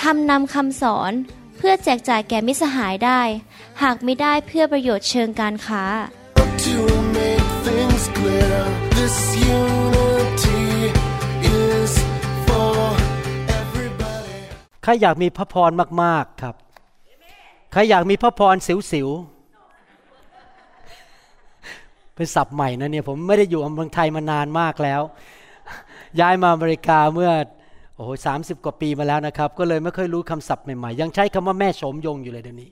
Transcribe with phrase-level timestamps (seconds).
[0.00, 1.12] ทำนำคำสอน
[1.56, 3.20] เพื่อแจกจ่ายแก่มิตรสหายได้
[3.82, 5.84] หากไม่ได้เพื่อประโยชน์เชิงการค้า
[6.66, 6.78] To
[7.18, 8.58] make things clear,
[8.98, 9.16] this
[9.58, 10.64] unity
[11.62, 11.92] is
[12.46, 12.76] for
[13.60, 14.38] everybody.
[14.82, 15.70] ใครอยากมีพระพร
[16.02, 16.54] มาก ๆ ครับ
[17.72, 19.36] ใครอยากมีพระพรสิวๆ
[22.14, 25.00] เป็นศัพท์ใหม่นะเนี่ย ผมไม่ได้อยู่เมืองไทยมานานมากแล้ว
[26.20, 27.32] ย้ายมาอเมริกาเมื่อ
[27.96, 32.70] โอ้โหสามสิบกว่าปีมาแล้วนะครับ ก็เลยไม่ค่อยรู้คำศัพท์ใหม่ๆ ยังใช้คำว่าแม่โสมยงอยู่เลยเดี๋ยวนี้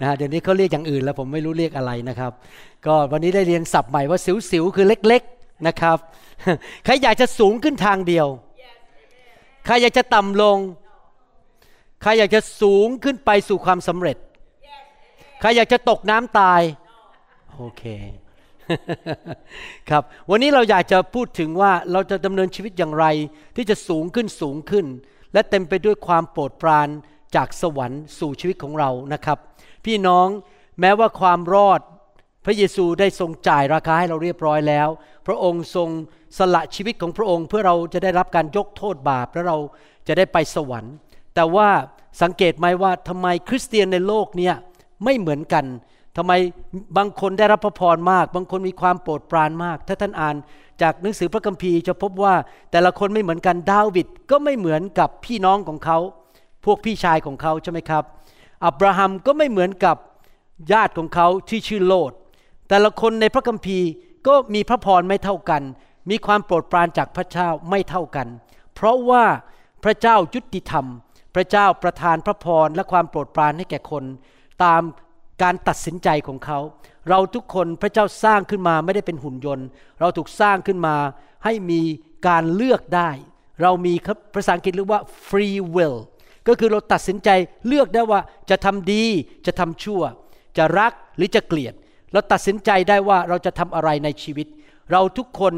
[0.00, 2.32] นะฮะเดี๋ยวนี้เขาเรียกอย่างอื่นแล้วผมไม่รู้เรียกอะไรนะครับ
[2.86, 4.18] ก็วันนี้ได้เรียนศัพท์ใหม่ว่า
[4.50, 5.98] สิวๆคือเล็กๆนะครับ
[6.84, 8.26] ใครอยากจะสูงขึ้นทางเดียว
[9.66, 10.58] ใครอยากจะต่ำลง
[12.02, 14.16] ใครอยากจะสูงขึ้นไปสู่ความสำเร็จ
[15.40, 16.62] ใครอยากจะตกน้ำตาย
[17.54, 17.82] โอเค
[19.90, 23.06] ครับ วันนี้เราอยากจะพูดถึงว่าเราจะดำเนินชีวิตอย่างไร
[23.56, 24.86] ที่จะสูงขึ้นสูงขึ้น
[25.32, 26.88] และเต็มไปด้วยความโปรดปราน
[27.36, 29.38] จากสวรรค์สู่ชีวิตของเรานะครับ
[29.84, 30.28] พี่น้อง
[30.80, 31.80] แม้ว่าความรอด
[32.44, 34.88] พระเยซูได้ทรงจ่ายราคาให้เราเรียบร้อยแล้ว
[35.26, 35.88] พระองค์ทรง
[36.38, 39.58] สละชีวิตของพระองค์เพื่อเราจะได้รับการยกโทษบาปและเรา
[40.08, 40.94] จะได้ไปสวรรค์
[41.34, 41.68] แต่ว่า
[42.22, 44.54] สังเกตไหมว่าทำไมคริสเตียนในโลกเนี่ย
[45.04, 45.64] ไม่เหมือนกัน
[46.16, 46.32] ทำไม
[46.96, 50.36] บางคนได้รับพระพรมาก บางคนมีความโปรดปรานมาก ถ้าท่านอ่าน
[50.82, 52.34] จากหนังสือพระคัมภีร์จะพบว่า
[52.70, 55.98] แต่ละคนไม่เหมือนกันดาวิดก็ไม่เหมือนกับพี่น้องของเขา
[56.64, 58.04] พวกพี่ชายของเขาใช่ไหมครับ
[58.64, 59.96] อับราฮัมก็ไม่เหมือนกับ
[60.72, 62.12] ญาติของเขาที่ชื่อโลด
[62.68, 63.88] แต่ละคนในพระคัมภีร์
[64.26, 65.62] ก็มีพระพรไม่เท่ากัน
[66.10, 68.28] มีความโปรดปรานจากพระเจ้าไม่เท่ากัน
[68.74, 69.24] เพราะว่า
[69.84, 70.86] พระเจ้ายุติธรรม
[71.34, 74.04] พระเจ้าประทานพระพรและความโปรดปรานให้แก่คน
[74.64, 74.82] ตาม
[75.42, 76.58] การตัดสินใจของเขา
[77.08, 79.66] เราทุกคนพระเจ้าสร้างขึ้นมาไม่ได้เป็นหุ่นยนต์
[80.00, 80.96] เราถูกสร้างขึ้นมา
[81.44, 81.80] ให้มี
[82.28, 83.10] การเลือกได้
[83.62, 85.98] เรามีครับภาษาอังกฤษเรียกว่า free will
[86.48, 87.28] ก็คือเราตัดสินใจ
[87.66, 89.04] เลือกได้ว่าจะทำดี
[89.46, 90.02] จะทำชั่ว
[90.56, 91.74] จะรักหรือจะเกลียด
[92.12, 94.46] เราตัดสินใจได้ว่าเราจะทำอะไรในชีวิต
[94.92, 95.54] เราทุกคน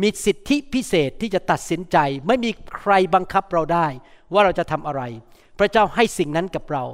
[0.00, 3.86] มีสิทธิพิเศษที่จะตัดสินใจ ไม่มีใครบังคับเราได้
[4.32, 5.02] ว่าเราจะทำอะไร
[5.58, 6.84] พระเจ้าให้สิ่งนั้นกับเรา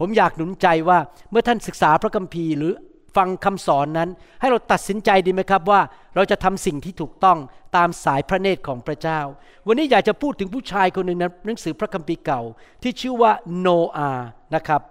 [0.00, 0.98] ผมอยากหนุนใจว่า
[1.30, 2.72] เมื่อท่านศึกษาพระคัมภีร์หรือ
[3.16, 4.08] ฟังคำสอนนั้น
[4.40, 5.80] ให้เราตัดสินใจดีไหมครับว่า
[6.14, 7.38] เราจะทำสิ่งที่ถูกต้อง
[7.76, 9.20] ตามสายพระเนตรของพระเจ้า
[9.66, 12.42] วันนี้อยากจะพูดถึงผู้ชายคนหนึ่งในหนังสือพระคัมภีร์เก่า
[12.82, 14.82] ที่ชื่อว่าโนอาห์นะครับ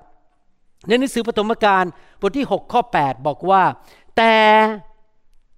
[0.88, 1.86] ในหนังสือปฐมกาล
[2.20, 3.64] บทที่ 6 ข้อ 8 บอกว่า
[4.18, 4.34] แต่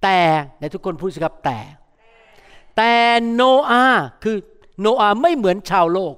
[0.04, 0.20] แต่
[0.60, 1.58] ในทุกคนพูดสิครับแต่
[2.78, 2.94] แต่
[3.34, 3.42] โน
[3.72, 4.38] อาห์คือ
[4.82, 6.16] โนอาห์ไม่เหมือนชาวโลก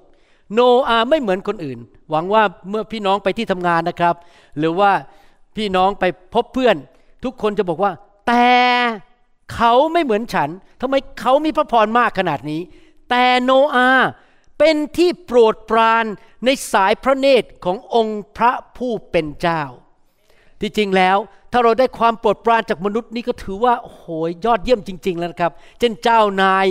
[0.54, 1.80] โนอาห์ไม่เหมือนคนอื่น
[2.14, 4.16] หวังว่าเมื่อพี่น้องไปที่ทำงานนะครับ
[4.58, 4.92] หรือว่า
[5.58, 6.04] พี่น้องไป
[6.34, 6.76] พบเพื่อน
[7.24, 7.92] ทุกคนจะบอกว่า
[8.28, 8.52] แต่
[9.54, 10.50] เขาไม่เหมือนฉัน
[10.82, 12.62] ทำไมเขามีพระพรมากขนาดนี้
[13.10, 13.90] แต่โนอา
[14.60, 16.06] เป็นที่โปรดปราน
[16.46, 19.62] ในสายพระเนตรขององค์พระผู้เป็นเจ้า
[20.62, 21.18] ที่จริงแล้ว
[21.52, 24.06] ถ้าเราได้ความโปรดปรานจากมนุษย์นี่ก็ถือว่าโอ้โห
[24.46, 26.66] ยอดเยี่ยมจริง ๆ แล้วนะครับ เช่นเจ้านาย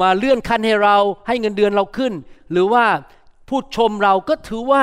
[0.00, 0.96] มาเลื่อนขั้นให้เรา
[1.26, 2.12] ให้เงินเดือนเราขึ้น
[2.50, 2.84] หรือว่า
[3.50, 4.82] พูดชมเราก็ถือว่า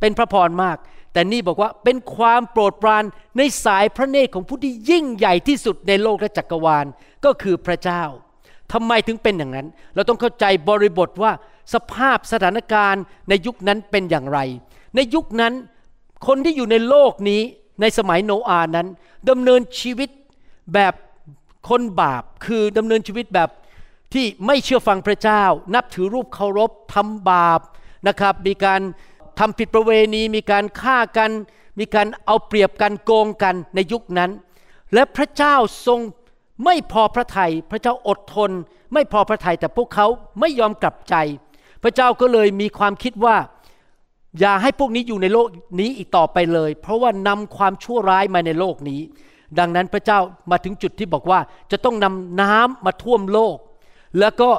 [0.00, 0.76] เป็นพระพรมาก
[1.12, 3.04] แต่นี่บอกว่าเป็นความโปรดปราน
[3.38, 6.86] ในสายพระเนตรของผู้ที่ยิ่งใหญ่ที่สุดในโลกและจักรวาล
[7.24, 8.02] ก็คือพระเจ้า
[8.72, 11.32] ทำไมถึงเป็นอย่างนั้น เราต้องเข้าใจบริบทว่า
[11.74, 14.38] สภาพสถานการณ์ในยุคนั้นเป็นอย่างไร
[14.96, 15.52] ในยุคนั้น
[16.26, 17.42] คนที่อยู่ในโลกนี้
[17.80, 18.86] ในสมัยโนอาห์นั้น
[19.30, 20.10] ดำเนินชีวิต
[20.74, 20.94] แบบ
[21.68, 23.48] คนบาปคือดำเนินชีวิตแบบ
[24.14, 25.42] ที่ไม่เชื่อฟังพระเจ้า
[25.74, 27.60] นับถือรูปเคารพทำบาป
[28.08, 28.80] นะครับ มีการ
[29.38, 31.30] ทำผิดประเวณี มีการฆ่ากัน
[31.78, 34.30] มีการเอาเปรียบกันโกงกันในยุคนั้น
[34.94, 35.56] และพระเจ้า
[35.86, 36.00] ทรง
[36.64, 38.50] ไม่พอพระทยัยพระเจ้าอดทน
[38.92, 40.06] ไม่พอพระทัยแต่พวกเขา
[40.40, 41.14] ไม่ยอมกลับใจ
[41.82, 43.36] พระเจ้าก็เลยมีความคิดว่า
[44.40, 45.48] อย่าให้พวกนี้อยู่ในโลก
[45.80, 49.00] นี้อีกต่อไปเลย เพราะว่านำความชั่วร้ายมาในโลกนี้
[49.58, 50.18] ดังนั้นพระเจ้า
[50.50, 51.40] มาถึงจุดที่บอกว่า
[51.70, 53.56] จะต้องนำน้ำมาท่วมโลก
[54.18, 54.50] แล้วก็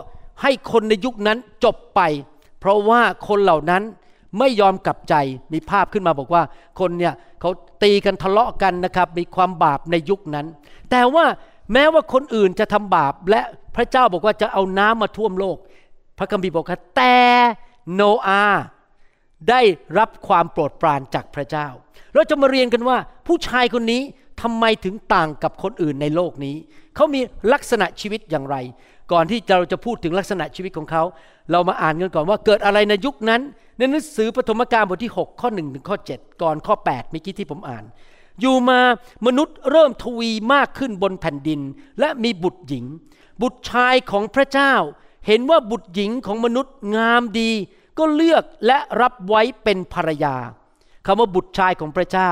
[0.42, 2.02] ให้คนในยุคนั้นจบไป
[2.68, 3.84] ราะว่าคนเหล่านั้น
[4.40, 5.16] ไม่ยอมกลับใจ
[5.54, 6.44] มีภาพขึ้นมาบอกว่า
[6.80, 7.52] คนเนี่ยเขา
[7.84, 10.46] ตีกันทะเลาะกันนะครับ มีความบาปในยุคนั้น
[10.92, 11.26] แต่ว่า
[11.74, 13.42] แม้ว่าคนอื่นจะทำบาป และ
[13.76, 15.58] พระเจ้าบอกว่าจะเอาน้ำมาท่วมโลก
[16.18, 17.18] พระคัมภีร์บอกว่าแต่
[17.94, 18.64] โนอาห์
[19.50, 19.62] ได้
[19.98, 21.68] รับความโปรดปรานจากพระเจ้า
[22.14, 22.98] เราจะมาเรียนกันว่า
[23.28, 24.02] ผู้ชายคนนี้
[24.42, 26.56] ทำไมถึงต่างกับคนอื่นในโลกนี้
[26.96, 27.22] เขามี
[27.54, 28.56] ลักษณะชีวิตอย่างไร
[29.12, 31.04] ก่อนที่เราจะพูดถึงลักษณะชีวิตของเขา
[31.52, 33.42] เรามาอ่านกันก่อนว่าเกิดอะไรในยุคนั้น
[33.78, 37.84] ในหนังสือปฐมกาลบทที่ 6 ข้อ1ถึงข้อ 7 ก่อนข้อ8เมื่อกี้ที่ผมอ่าน
[38.42, 38.80] อยู่มา
[39.26, 41.62] มนุษย์เริ่มทวีมากขึ้นบนแผ่นดิน
[42.00, 42.86] และมีบุตรหญิง
[43.42, 44.74] บุตรชายของพระเจ้า
[45.28, 47.52] เห็นว่าบุตรหญิงของมนุษย์งามดี
[47.98, 50.36] ก็เลือกและรับไว้เป็นภรรยา
[51.06, 52.32] คำว่าบุตรชายของพระเจ้า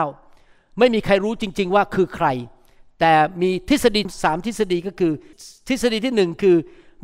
[0.79, 2.27] ไม่มีใครรู้จริง ๆ ว่าคือใคร
[2.99, 5.13] แต่มีทฤษฎีสามทฤษฎีก็คือ
[5.67, 6.55] ทฤษฎีที่หนึ่งคือ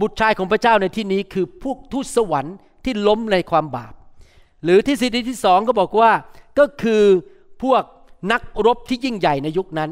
[0.01, 3.93] บุตรชายของพระเจ้าในที่นี้คือพวกทูตสวรรค์ที่ล้มในความบาป
[4.63, 6.11] หรือทฤษฎีที่สองก็บอกว่า
[6.59, 7.03] ก็คือ
[7.63, 7.83] พวก
[8.31, 9.89] นักรบที่ยิ่งใหญ่ในยุคนั้น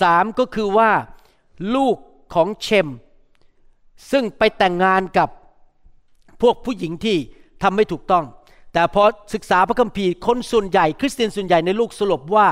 [0.00, 0.90] สามก็คือว่า
[1.74, 1.96] ลูก
[2.34, 2.88] ของเชม
[4.10, 5.28] ซึ่งไปแต่งงานกับ
[6.42, 7.16] พวกผู้หญิงที่
[7.62, 8.24] ทำไม่ถูกต้อง
[8.72, 9.02] แต่พอ
[9.34, 12.46] ศึกษาพระคัมภีร์คนส่วนใหญ่ คริสเตียนส่วนใหญ่ในลูกสรุปว่า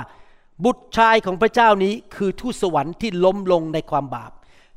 [0.64, 4.32] บุตรชายของพระเจ้านี้คือทูตสวรรค์ที่ล้มลงในความบาป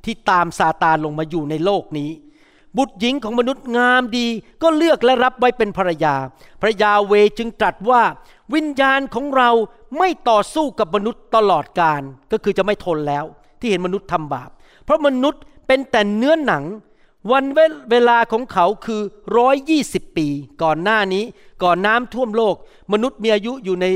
[0.06, 2.12] ที่ตามซาตานลงมาอยู่ในโลกนี้
[2.78, 4.28] บุตรหญิงของมนุษย์งามดี
[4.62, 6.16] ก็เลือกและรับไว้เป็นภรรยา
[6.62, 8.02] พระยาเวจึงตรัสว่า
[8.54, 9.50] วิญญาณของเรา
[9.98, 12.02] ไม่ต่อสู้กับมนุษย์ตลอดกาล
[12.32, 13.26] ก็คือจะไม่ทนแล้ว
[13.60, 14.50] ที่เห็นมนุษย์ทำบาป
[14.84, 16.64] เพราะมนุษย์เป็นแต่เนื้อหนัง
[17.32, 17.60] วันเว
[17.92, 19.02] เวลาของเขาคือ
[19.38, 20.28] ร้อยยี่สิบปี
[20.64, 21.24] ก่อนหน้านี้
[21.64, 22.56] ก่อนน้ำท่วมโลก
[22.94, 23.88] มนุษย์มีอายุอยู่ใน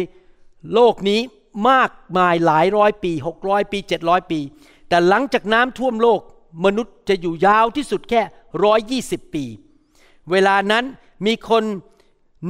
[0.74, 1.20] โลกนี้
[1.70, 4.40] มากมายหลายร้อยปีหกร้อยปีเจ็ดร้อยปี
[4.90, 6.22] แต่หลังจากน้ำท่วมโลก
[6.66, 8.22] มนุษย์จะอยู่ยาวที่สุดแค่
[8.64, 9.46] ร้อยยี่สิบปี
[10.32, 10.84] เวลานั้น
[11.26, 11.64] มีคน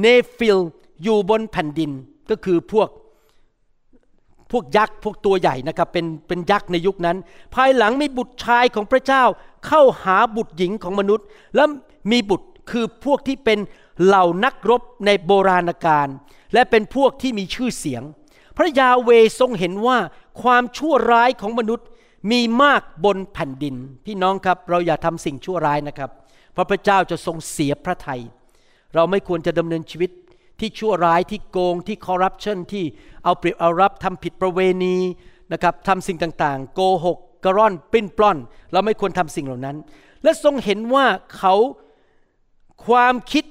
[0.00, 0.06] เน
[0.38, 0.58] ฟิล
[1.02, 1.90] อยู่บนแผ่นดิน
[2.30, 2.88] ก็คือพวก
[4.50, 7.16] พวกยักษ์พวกตัวใหญ่นะครับเป็นเป็นยักษ์ในยุคนั้น
[7.54, 9.24] ภายหลังมีบุตรชายของพระเจ้า
[9.66, 11.68] เข้าหาบุตรหญิงของมนุษย์ แล้ว
[12.10, 13.58] มีบุตรคือพวกที่เป็น
[14.04, 16.08] เหล่านักรบในโบราณกาล
[16.54, 18.02] และเป็นพวกที่มีชื่อเสียง
[18.56, 19.10] พระยาเว
[19.40, 19.98] ทรงเห็นว่า
[20.42, 21.86] ความชั่วร้ายของมนุษย์
[22.30, 23.74] มีมากบนแผ่นดิน
[24.06, 26.10] พี่น้องครับเราอย่าทำสิ่งชั่วร้ายนะครับ
[26.52, 28.20] เพราะพระเจ้าจะทรงเสียพระทยัย
[28.94, 30.10] เราไม่ควรจะดำเนินชีวิต
[30.60, 32.84] ที่ชั่วร้ายที่โกงที่คอร์รัปชันที่
[33.24, 34.96] เอาเปรียบเอารับทำผิดประเวณี
[35.52, 38.38] นะครับทำสิ่งต่างๆ โกหกกระร่อนปิ้นปล้อน
[38.72, 39.76] เราไม่ควรทำสิ่งเหล่านั้น
[40.22, 41.06] และทรงเห็นว่า
[41.36, 41.54] เขา
[42.86, 43.44] ความคิด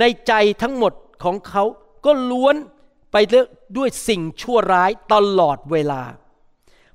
[0.00, 0.92] ในใจทั้งหมด
[1.24, 1.62] ของเขา
[2.04, 2.56] ก็ล้วน
[3.12, 3.16] ไป
[3.76, 6.02] ด้วยสิ่งชั่วร้ายตลอดเวลา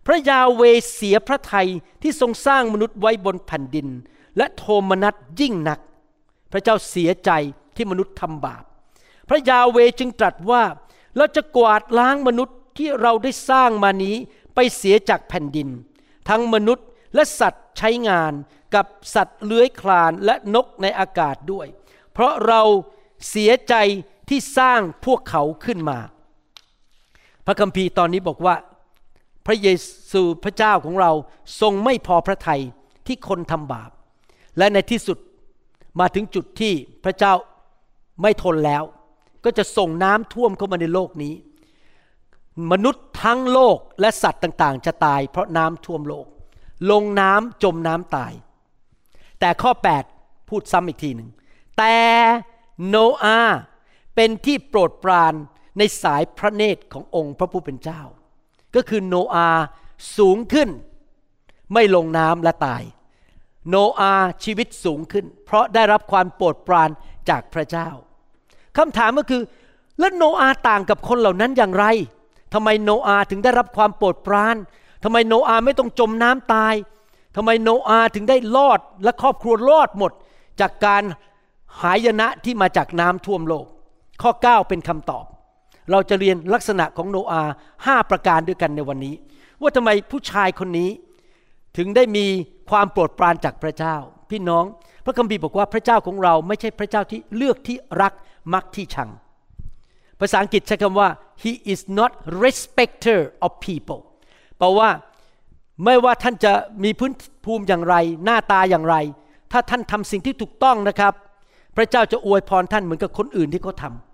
[0.06, 0.62] พระยาเว
[0.94, 1.70] เสียพระทัย
[2.02, 3.88] ที่ทรงสร้างมนุษย์ไว้บนแผ่นดิน
[4.38, 5.80] และโทมนัสยิ่งนัก
[6.52, 7.32] พระเจ้าเสียใจ
[7.76, 8.64] ที่มนุษย์ทำบาป
[9.30, 10.64] พระยาเวจึงตรัสว่า
[11.18, 14.16] เราจะกวาดล้างมนุษย์ที่เราได้สร้างมานี้
[14.56, 15.70] ไปเสียจากแผ่นดิน
[16.30, 18.34] ทั้งมนุษย์และสัตว์ใช้งาน
[18.76, 18.86] กับ
[19.16, 21.68] สัตว์เลื้อยคลานและนกในอากาศด้วย
[22.14, 22.62] เพราะเรา
[23.30, 23.76] เสียใจ
[24.30, 26.00] ที่สร้างพวกเขาขึ้นมา
[27.50, 28.56] ระคัมภีร์ตอนนี้บอกว่า
[29.46, 29.68] พระเย
[30.12, 31.12] ซูพระเจ้าของเรา
[31.62, 32.62] ทรงไม่พอพระทัย
[33.08, 33.92] ที่คนทำบาป
[34.58, 35.18] และในที่สุด
[36.00, 36.74] มาถึงจุดที่
[37.04, 37.34] พระเจ้า
[38.22, 38.84] ไม่ทนแล้ว
[39.46, 41.34] ก็จะส่งน้ำท่วมเข้ามาในโลกนี้
[42.72, 46.28] มนุษย์ทั้งโลกและสัตว์ต่างๆ จะตายเพราะน้ำท่วมโลก
[46.92, 48.34] ลงน้ำจมน้ำตาย
[49.40, 49.72] แต่ข้อ
[50.12, 51.30] 8 พูดซ้ำอีกทีหนึ่ง
[51.78, 51.96] แต่
[52.88, 53.40] โนอา
[54.16, 55.34] เป็นที่โปรดปราน
[55.80, 58.02] ในสายพระเนตรขององค์พระผู้เป็นเจ้า
[58.76, 59.50] ก็คือโนอา
[60.18, 60.70] สูงขึ้น
[61.74, 62.84] ไม่ลงน้ำและตาย
[63.70, 66.90] โนอาชีวิตสูงขึ้น เพราะได้รับความโปรดปราน
[67.30, 67.90] จากพระเจ้า
[68.78, 69.42] คำถามก็คือ
[70.00, 71.86] แล้วโนอาต่างกับคนเหล่านั้นอย่างไร
[72.54, 74.56] ทำไมโนอาถึงได้รับความโปรดปราน
[75.04, 76.74] ทำไมโนอาไม่ต้องจมน้ำตาย
[77.36, 80.12] ทำไมโนอาถึงได้รอดและครอบครัวรอดหมด
[80.62, 81.04] จากการ
[81.82, 83.66] หายนะที่มาจากน้ำท่วมโลก
[84.22, 85.26] ข้อ 9 เป็นคำตอบ
[85.92, 87.44] เราจะเรียนลักษณะของโนอา
[87.86, 89.16] ห้าประการด้วยกันในวันนี้
[89.62, 90.90] ว่าทำไมผู้ชายคนนี้
[91.78, 92.26] ถึงได้มี
[92.70, 93.96] ความโปรดปรานจากพระเจ้า
[94.30, 94.66] พี่น้อง
[95.06, 98.14] พระคัมภีร์บอกว่าพระเจ้าของเราไม่ใช่พระเจ้าที่เลือกที่รัก
[98.54, 99.10] มักที่ชัง
[100.20, 101.10] ภาษาอังกฤษใช้คำว่า
[101.44, 102.12] he is not
[102.44, 104.02] respecter of people
[104.58, 104.90] แปลว่า
[105.86, 106.54] ไม่ว่าท่านจะ
[106.84, 107.12] มีพื้น
[107.46, 108.96] ภูมิอย่างไร หน้าตาอย่างไร
[109.52, 111.14] ถ้าท่านทำสิ่งที่ถูกต้องนะครับ
[111.76, 114.09] พระเจ้าจะอวยพรท่านเหมือนกับคนอื่นที่เขาทำ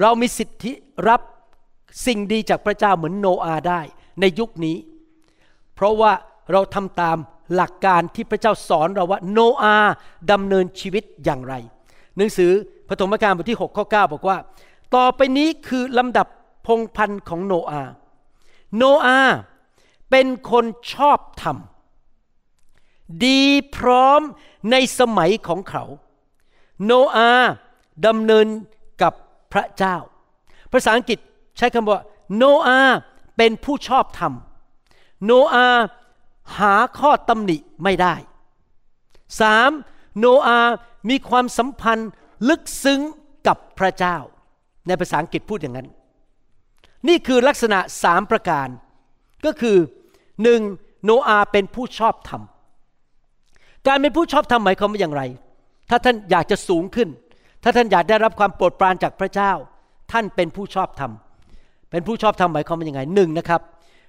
[0.00, 0.72] เรามีสิทธิ
[1.08, 1.20] รับ
[2.06, 3.80] สิ่งดีจากพระเจ้าเหมือนโนอาได้
[4.20, 4.76] ในยุคนี้
[5.74, 6.12] เพราะว่า
[6.52, 7.16] เราทำตาม
[7.54, 9.76] หลักการที่พระเจ้าสอนเราว่าโนอา
[10.32, 11.54] ดำเนินชีวิตอย่างไร
[12.16, 12.52] หนังสือ
[12.88, 14.38] ปฐมกาลบทที่6ข้อ9บอกว่า
[14.94, 16.26] ต่อไปนี้คือลำดับ
[16.66, 17.82] พงพันธ์ของโนอา
[18.76, 19.20] โนอา
[20.10, 21.56] เป็นคนชอบธรรม
[23.24, 23.42] ดี
[23.76, 24.20] พร้อม
[24.70, 25.84] ในสมัยของเขา
[26.84, 27.30] โนอา
[28.06, 28.46] ดำเนิน
[29.54, 29.96] พระเจ้า
[30.72, 31.18] ภาษาอังกฤษ
[31.56, 32.00] ใช้คำว่า
[32.36, 32.80] โนอา
[33.36, 34.32] เป็นผู้ชอบธรรม
[35.24, 35.68] โนอา
[36.58, 38.14] หาข้อตำหนิไม่ได้
[39.40, 39.70] สาม
[40.18, 40.60] โนอา
[41.08, 42.10] มีความสัมพันธ์
[42.48, 43.00] ลึกซึ้ง
[43.46, 44.16] กับพระเจ้า
[44.86, 45.88] ในภาษาอังกฤษพูดอย่างนั้น
[47.08, 48.68] นี่คือลักษณะสามประการ
[49.44, 49.76] ก็คือ
[50.42, 50.60] หนึ่ง
[51.04, 52.42] โนอาเป็นผู้ชอบธรรม
[53.86, 55.22] การเป็นผู้ชอบธรรมหมายความว่าอย่างไร
[55.90, 57.08] ถ้าท่านอยากจะสูงขึ้น
[57.64, 59.52] ถ้าท่านอยากได้รับความโปรดปรานจากพระเจ้า
[60.12, 61.12] ท่านเป็นผู้ชอบธรรม
[61.90, 63.60] เป็นผู้ชอบธรรมหมายความว่าอย่างไรหนึ่งนะครับ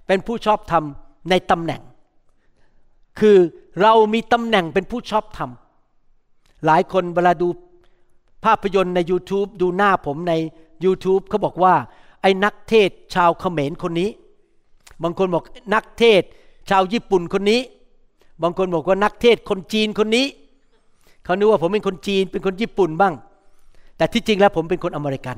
[0.07, 0.83] เป็นผู้ชอบธรรม
[1.29, 1.81] ในตำแหน่ง
[3.19, 3.37] คือ
[3.81, 5.49] เรามีตำแหน่งเป็นผู้ชอบธรรม
[6.65, 7.47] หลายคนเวลาดู
[8.45, 10.33] ภาพยนตร์ใน YouTube ดูหน้าผมใน
[10.85, 11.73] YouTube เขาบอกว่า
[12.21, 14.09] ไอ้นักเทศชาวเขมรคนนี้
[15.03, 15.43] บางคนบอก
[15.73, 16.21] นักเทศ
[16.69, 17.61] ชาวญี่ปุ่นคนนี้
[18.43, 20.25] บางคนบอกว่านักเทศคนจีนคนนี้
[21.23, 23.13] เขานึกว่าผมเป็นคนจีนเป็นคนญี่ปุ่นบ้าง
[23.97, 25.37] แต่ที่จริงแล้วผมเป็นคนอเมริกัน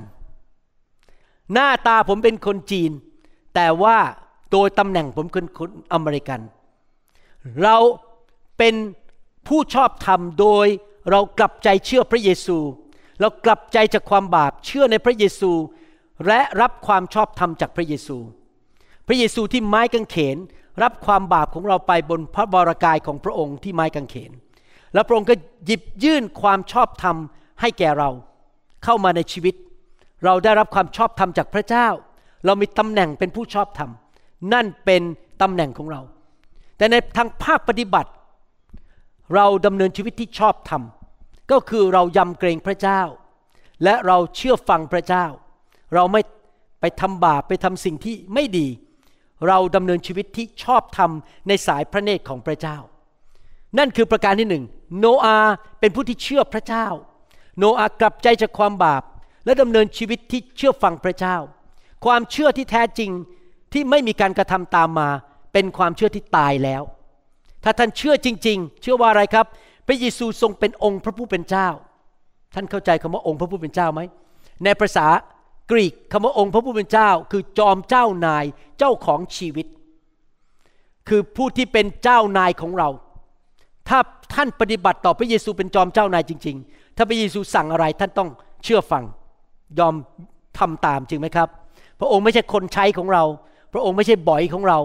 [1.53, 2.91] หน้าตาผมเป็นคนจีน
[3.55, 3.97] แต่ว่า
[4.51, 6.39] โดยตำแหน่งผมเป็นคนอเมริกัน
[7.63, 7.77] เรา
[8.57, 8.75] เป็น
[9.47, 10.67] ผู้ชอบธรรมโดย
[11.11, 12.57] เรากลับใจเชื่อพระเยซู
[13.19, 15.51] เรากลับใจจากความบาปเชื่อในพระเยซู
[16.27, 18.17] และรับความชอบธรรมจากพระเยซู
[19.07, 20.37] พระเยซูที่ไม้กางเขน
[20.83, 24.31] รับความบาปของเราไปบนพระบรากายของพระองค์ที่ไม้กางเขน
[24.93, 25.35] แล้วพระองค์ก็
[25.65, 27.15] หยิบยื่นความชอบธรรม
[27.61, 28.09] ให้แก่เรา
[28.83, 29.55] เข้ามาในชีวิต
[30.25, 31.87] เราได้รับความชอบธรรมจากพระเจ้า
[32.45, 33.89] เรามีตำแหน่งเป็นผู้ชอบธรรม
[34.53, 35.01] นั่นเป็น
[35.41, 36.01] ตำแหน่งของเรา
[36.77, 38.11] แต่ในทางภาคปฏิบัติ
[39.35, 40.81] เราดำเนินชีวิตที่ชอบธรรม
[41.51, 43.01] ก็คือเรายำเกรงพระเจ้า
[43.83, 45.25] และเราเชื่อฟังพระเจ้า
[45.93, 46.21] เราไม่
[46.81, 48.67] ไปทำบาปไปทำสิ่งที่ไม่ดี
[49.47, 51.11] เราดำเนินชีวิตที่ชอบธรรม
[51.47, 52.77] ในสายพระเนตรของพระเจ้า
[53.77, 54.63] นั่นคือประการที่หนึ่ง
[54.99, 55.37] โนอา
[55.79, 56.87] เป็นผู้ที่เชื่อพระเจ้า
[57.57, 59.03] โนอากลับใจจากความบาป
[59.45, 61.37] และดำเนินชีวิตที่เชื่อฟังพระเจ้า
[62.05, 63.11] ความเชื่อที่แท้จริง
[63.73, 65.09] ที่ไม่มีการกระทำตามมา
[65.53, 66.83] เป็นความเชื่อที่ตายแล้ว
[67.63, 69.45] ถ้าท่านเชื่อจริง ๆ เชื่อว่าอะไรครับ
[69.87, 71.67] พระเยซูทรงเป็นองค์พระผู้เป็นเจ้า
[72.55, 74.01] ท่านเข้าใจคำว่าองค์พระผู้เป็นเจ้าไหม
[74.63, 75.07] ในภาษา
[75.71, 78.45] กรีกคำว่าองค์พระผู้เป็นเจ้า คือจอมเจ้านาย
[78.77, 79.67] เจ้าของชีวิต
[81.07, 82.89] คือผู้ที่เป็นเจ้านายของเรา
[83.89, 83.99] ถ้า
[84.33, 88.29] ท่านปฏิบัติต่อพระเยซูเป็นจอมเจ้านายจริงๆ ถ้าพระเยซูสั่งอะไรท่านต้อง
[88.63, 89.03] เชื่อฟัง
[89.79, 89.95] ยอม
[90.59, 91.49] ทำตามจริงไหมครับ
[91.99, 93.23] พระองค์ไม่ใช่คนใช้ของเรา
[93.73, 94.79] พระองค์ไม่ใช่บ่อยของเรา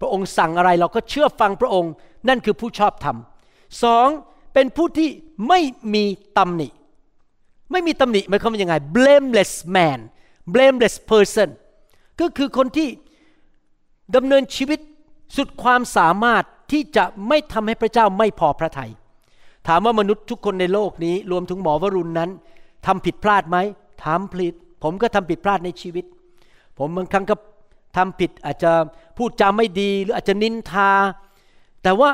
[0.00, 1.92] พระองค์สั่งอะไรเราก็เชื่อฟังพระองค์
[2.28, 3.16] นั่นคือผู้ชอบธรรม
[3.82, 4.08] สอง
[4.54, 5.08] เป็นผู้ที่
[5.48, 5.60] ไม่
[5.94, 6.04] มี
[6.38, 6.68] ตำหนิ
[7.72, 9.98] ไม่มีตำหนิหมายความว่ายังไง blameless man
[10.54, 11.48] blameless person
[12.20, 12.88] ก็คือคนที่
[14.16, 14.80] ดำเนินชีวิต
[15.36, 18.90] สุดความสามารถที่จะไม่ทำให้พระเจ้าไม่พอพระทยัย
[19.68, 22.30] ถามว่ามนุษย์ทุกคนในโลกนี้ รวมถึงหมอวรุณนั้น
[22.86, 23.58] ทำผิดพลาดไหม
[24.04, 26.04] ทำผิด ผมก็ทำผิดพลาดในชีวิต
[26.78, 27.34] ผมบางครั้งก็
[27.96, 28.72] ทำผิดอาจจะ
[29.16, 30.90] พูดจาไม่ดีหรืออาจจะนินทา
[31.82, 32.10] แต่ว่า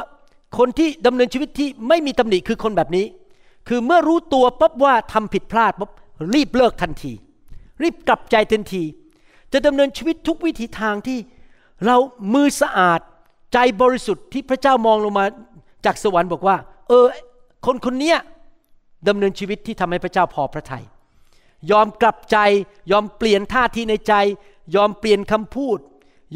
[0.59, 3.07] คนที่ดำเนินชีวิตที่ไม่มีตำหนิคือคนแบบนี้
[3.69, 5.91] คือเมื่อรู้ตัวปั๊บว่าทำผิดพลาดปั๊บ
[6.35, 7.13] รีบเลิกทันที
[7.83, 8.83] รีบกลับใจทันที
[9.53, 11.19] จะดำเนินชีวิตทุกวิถีทางที่
[11.87, 11.97] เรา
[12.35, 13.01] มือสะอาด
[13.53, 15.25] ใจบริสุทธิ์ที่พระเจ้ามองลงมา
[15.85, 16.57] จากสวรรค์บอกว่า
[16.89, 17.07] เออ
[17.65, 18.19] คนคนเนี้ย
[19.09, 20.85] ดำเนินชีวิตที่ทำให้พระเจ้าพอพระทยัย
[21.71, 22.37] ยอมกลับใจ
[22.91, 24.15] ยอมเปลี่ยนท่าทีในใจ
[24.75, 25.79] ยอมเปลี่ยนคำพูด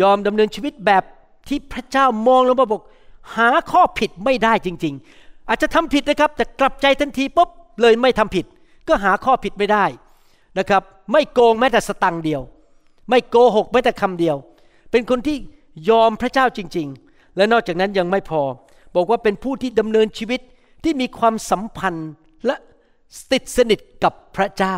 [0.02, 1.02] ยอมดำเนินชีวิตแบบ
[1.48, 2.82] ที่พระเจ้ามองลงมาบอก
[3.36, 7.48] หาข้อผิดไม่ได้จริง ๆ อาจจะทำผิดนะครับ แต่กลับใจทันทีปุ๊บ
[7.80, 8.44] เลยไม่ทำผิด
[8.88, 9.84] ก็หาข้อผิดไม่ได้
[10.58, 10.82] นะครับ
[11.12, 12.40] ไม่โกงแม้แต่สตังเดียว
[13.10, 14.36] ไม่โกหกแม้แต่คำเดียว
[14.90, 15.36] เป็นคนที่
[15.90, 18.42] ยอมพระเจ้าจริง ๆ และนอกจากนั้นยังไม่พอ
[18.94, 20.40] บอกว่าเป็นผู้ที่ดำเนินชีวิต
[20.84, 22.10] ที่มีความสัมพันธ์
[22.46, 22.56] และ
[23.32, 24.76] ติดสนิทกับพระเจ้า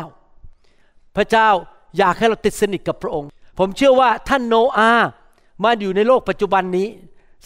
[1.15, 1.49] พระเจ้า
[1.97, 3.29] อยากให้เราติดสนิทกับพระองค์
[3.59, 5.07] ผมเชื่อว่าท่านโนอาห์
[5.63, 6.87] มาอยู่ในโลกปัจจุบันนี้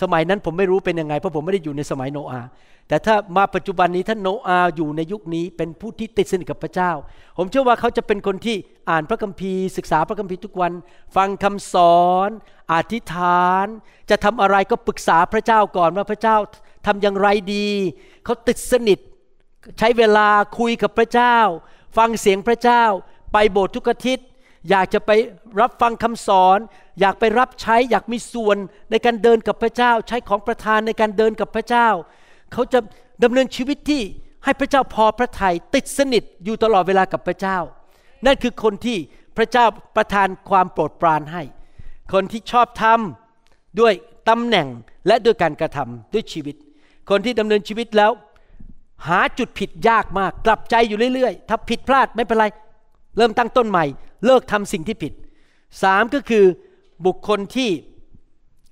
[0.01, 2.47] สมัยนั้นผมไม่รู้เป็นยังไง เพราะผมไม่ได้อยู่ในสมัยโนอาห์
[2.87, 6.91] แต่ถ้ามาปัจจุบันนี้ท่านโนอาห์อยู่ในยุคนี้ เป็นผู้ที่ติดสนิทกับพระเจ้า
[7.37, 8.55] ผมเชื่อว่าเขาจะเป็นคนที่
[8.89, 10.73] อ่านพระคัมภีร์ ศึกษาพระคัมภีร์ทุกวัน
[11.15, 12.29] ฟังคำสอน
[12.73, 13.65] อธิษฐาน
[14.09, 16.35] จะทำอะไรก็ปรึกษาพระเจ้าก่อนว่าพระเจ้า
[16.85, 17.67] ทำอย่างไรดี
[18.23, 18.99] เขาติดสนิท
[19.79, 20.27] ใช้เวลา
[20.59, 21.37] คุยกับพระเจ้า
[21.97, 22.83] ฟังเสียงพระเจ้า
[23.33, 24.27] ไปโบสถ์ทุกอาทิตย์
[24.69, 25.11] อยากจะไป
[25.61, 26.59] รับฟังคำสอน
[26.99, 28.57] อยากไปรับใช้ อยากมีส่วน
[28.91, 31.87] ในการเดินกับพระเจ้า ใช้ของประทานในการเดินกับพระเจ้า
[32.53, 32.79] เขาจะ
[33.23, 34.01] ดำเนินชีวิตที่
[34.43, 37.57] ให้พระเจ้าพอพระทยัยติดสนิทอยู่ตลอดเวลากับพระเจ้า
[38.25, 38.97] นั่นคือคนที่
[39.37, 39.65] พระเจ้า
[39.95, 41.43] ประทานความโปรดปรานให้
[42.13, 43.93] คนที่ชอบทำด้วย
[44.29, 44.67] ตำแหน่ง
[45.07, 46.55] และด้วยการกระทำด้วยชีวิต
[47.09, 48.11] คนที่ดำเนินชีวิตแล้ว
[49.07, 52.45] หาจุดผิดยากมาก กลับใจอยู่เรื่อยๆ ถ้าผิดพลาดไม่เป็นไร
[53.17, 53.85] เริ่มตั้งต้นใหม่
[54.25, 55.13] เลิกทำสิ่งที่ผิด
[55.83, 56.45] สามก็คือ
[57.05, 57.69] บุคคลที่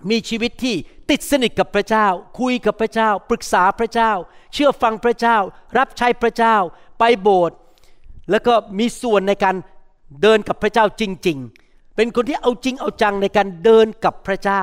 [0.09, 0.75] มีชีวิตที่
[1.09, 2.07] ติดสนิทกับพระเจ้า
[2.39, 4.11] คุยกับพระเจ้า ปรึกษาพระเจ้า
[4.53, 5.37] เชื่อฟังพระเจ้า
[5.77, 6.55] รับใช้พระเจ้า
[6.99, 7.57] ไปโบสถ์
[8.31, 9.55] แล้วก็มีส่วนในการ
[10.21, 11.37] เดินกับพระเจ้าจริง
[11.67, 14.61] ๆ เป็นคนที่เอาจริงเอาจังในการเดินกับพระเจ้า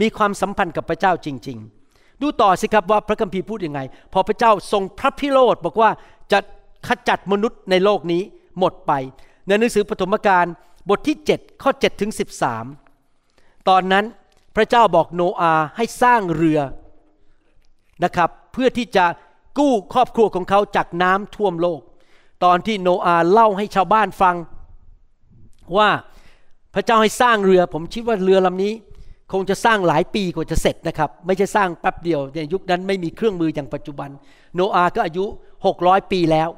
[0.00, 1.79] มีความสัมพันธ์กับพระเจ้าจริง ๆ
[2.20, 3.80] ดูต่อสิครับว่าพระคัมภีร์พูดยังไง
[4.12, 5.90] พอพระเจ้าทรงพระพิโรธบอกว่า
[6.32, 6.38] จะ
[6.88, 8.22] ขจัดมนุษย์ในโลกนี้
[8.58, 8.92] หมดไป
[9.46, 10.46] ในหนังสือปฐมกาล
[10.88, 12.10] บทที่ 7 ข้อ7ถึง
[12.88, 14.04] 13 ตอนนั้น
[14.56, 16.60] พระเจ้าบอกโนอาให้สร้างเรือ
[18.04, 19.04] นะครับเพื่อที่จะ
[19.58, 21.80] กู้ครอบครัวของเขาจากน้ำท่วมโลก
[22.44, 24.36] ตอนที่โนอาเล่าให้ชาวบ้านฟัง
[25.76, 25.88] ว่า
[26.74, 28.72] พระเจ้าให้สร้างเรือ ผมคิดว่าเรือลำนี้
[29.32, 34.10] คงจะสร้างหลายปีกว่าจะเสร็จนะครับ ไม่ใช่สร้างแป๊บเดียวในยุคนั้นไม่มีเครื่องมืออย่างปัจจุบัน
[34.54, 35.24] โนอาก็อายุ
[35.68, 36.48] 600 ปีแล้ว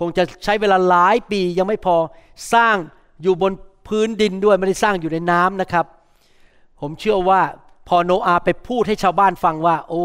[0.00, 1.96] คงจะใช้เวลาหลายปียังไม่พอ
[2.54, 2.76] สร้าง
[3.22, 3.52] อยู่บน
[3.88, 5.86] พื้นดินด้วย ไม่ได้สร้างอยู่ในน้ำนะครับ
[6.80, 7.40] ผมเชื่อว่า
[7.88, 10.04] พอโนอาไปพูดให้ชาวบ้านฟังว่า โอ้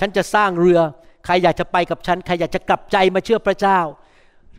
[0.00, 0.80] ฉันจะสร้างเรือ
[1.24, 3.80] ใครอยากจะไปกับฉัน ใครอยากจะกลับใจมาเชื่อพระเจ้า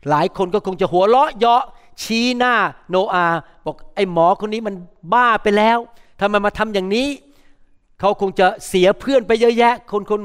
[0.09, 1.63] หลายคนก็คงจะหัวเราะเยาะ
[2.03, 2.55] ชี้หน้า
[2.89, 3.25] โนอา
[3.65, 4.75] บอกไอ้หมอคนนี้มัน
[5.13, 5.77] บ้าไปแล้ว
[6.19, 7.07] ทำไมมาทำอย่างนี้
[7.99, 10.21] เขาคงจะเสียเพื่อนไปเยอะแยะ คนคน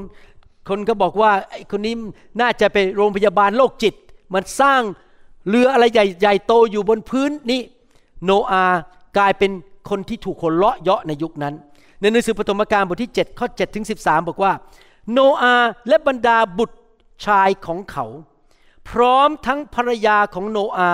[0.69, 1.95] คนก็บอกว่าไอ้คนนี้
[2.41, 3.95] น่าจะไปโรงพยาบาลโรคจิต
[4.35, 4.83] มันสร้าง
[5.49, 7.61] เรืออะไรใหญ่ใหญ่โตอยู่บนพื้นนี่
[8.25, 8.65] โนอา
[9.19, 9.51] กลายเป็น
[9.91, 11.55] คนที่ถูกคนเลาะเยาะในยุคนั้น
[12.01, 14.53] ในหนังสือปฐมกาลบทที่ 7 ข้อ7ถึง13 บอกว่า
[15.13, 15.55] โนอา
[15.89, 16.77] และบรรดาบุตร
[17.27, 18.07] ชายของเขา
[18.91, 20.91] พร้อมทั้งภรรยาของโนอา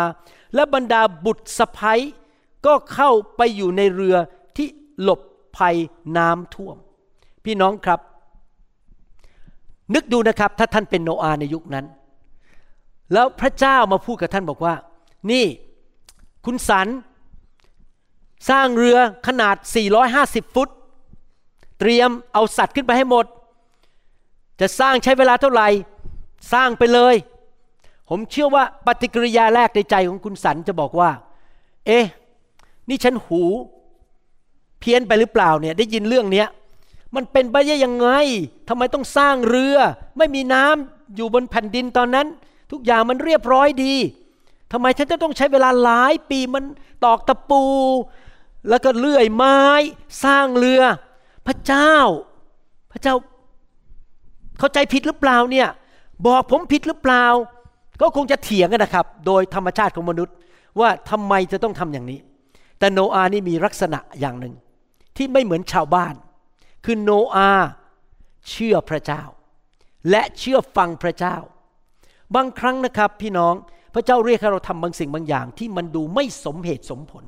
[0.55, 2.01] และบรรดาบุตรสะพ้ย
[2.67, 4.17] ก็เข้าไปอยู่ในเรือ
[5.03, 5.21] หลบ
[5.57, 5.77] ภัย
[6.17, 6.77] น้ำท่วม
[7.45, 8.01] พี่น้องครับ
[9.95, 11.87] นึกดูนะครับถ้าท่านเป็นโนอาในยุคนั้น
[13.13, 14.75] แล้วพระเจ้ามาพูดกับท่านบอกว่า
[15.31, 15.45] นี่
[16.45, 16.89] คุณสัน
[18.51, 19.57] สร้างเรือขนาด
[20.07, 20.69] 450 ฟุต
[21.79, 23.27] เตรียมเอาสัตว์ขึ้นไปให้หมด
[24.61, 25.69] จะสร้างใช้เวลาเท่าไหร่
[26.53, 27.15] สร้างไปเลย
[28.09, 31.11] ผมเชื่อว่าปฏิกิริยาแรกในใจของคุณสันจะบอกว่า
[31.87, 32.05] เอ๊ะ
[32.89, 33.43] นี่ฉันหู
[34.81, 36.49] เพี้ยนไปหรือเปล่าเนี่ยได้ยินเรื่องเนี้ย
[37.15, 38.09] มันเป็นไปได้ยังไง
[38.69, 39.77] ทำไมต้องสร้างเรือ
[40.19, 42.27] ไม่มีน้ำอยู่บนแผ่นดินตอนนั้น
[42.73, 43.95] ทุกอย่างมันเรียบร้อยดี
[44.73, 46.65] ทำไมฉันจะต้องใช้เวลาหลายปีมัน
[47.05, 47.65] ตอกตะปู
[48.69, 49.61] แล้วก็เลื่อยไม้
[50.25, 50.83] สร้างเรือ
[51.47, 51.95] พระเจ้า
[52.93, 53.15] พระเจ้า
[54.59, 55.69] เข้าใจผิดหรือเปล่าเนี่ย
[56.27, 57.25] บอกผมผิดหรือเปล่า
[58.01, 60.35] ก็คงจะเถียงกันนะครับ โดยธรรมชาติของมนุษย์
[60.81, 62.19] ว่าทำไมจะต้องทำอย่างนี้
[62.79, 64.55] แต่โนอานี่มีลักษณะอย่างหนึ่ง
[65.17, 66.15] ที่ไม่เหมือนชาวบ้าน
[66.85, 67.51] คือโนอา
[68.51, 69.23] เชื่อพระเจ้า
[70.11, 71.37] และเชื่อฟังพระเจ้า
[72.35, 73.55] บางครั้งนะครับพี่น้อง
[73.95, 77.25] พระเจ้าเรียกให้เราทำบางสิ่งบางอย่างที่มันดูไม่สมเหตุสมผล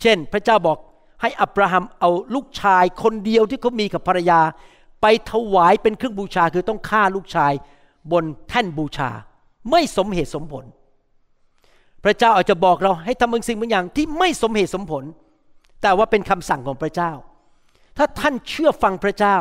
[0.00, 0.78] เช่น พระเจ้าบอก
[1.20, 4.40] ให้อับราฮัมเอาลูกชายคนเดียวที่เขามีกับภรรยา
[5.02, 7.52] ไปถวายเป็นเครื่องบูชาคือต้องฆ่าลูกชาย
[8.12, 9.10] บนแท่นบูชา
[9.70, 10.64] ไม่สมเหตุสมผล
[12.04, 15.04] พระเจ้าอาจจะบอกเราให้ทำบางสิ่งบางอย่างที่ไม่สมเหตุสมผล
[15.82, 17.12] แต่ว่าเป็นคำสั่งของพระเจ้า
[17.96, 19.36] ถ้าท่านเชื่อฟังพระเจ้า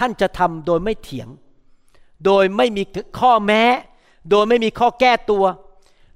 [0.00, 1.28] ท่านจะทำโดยไม่เถียง
[2.24, 2.82] โดยไม่มี
[3.18, 3.62] ข้อแม้
[4.30, 5.44] โดยไม่มีข้อแก้ตัว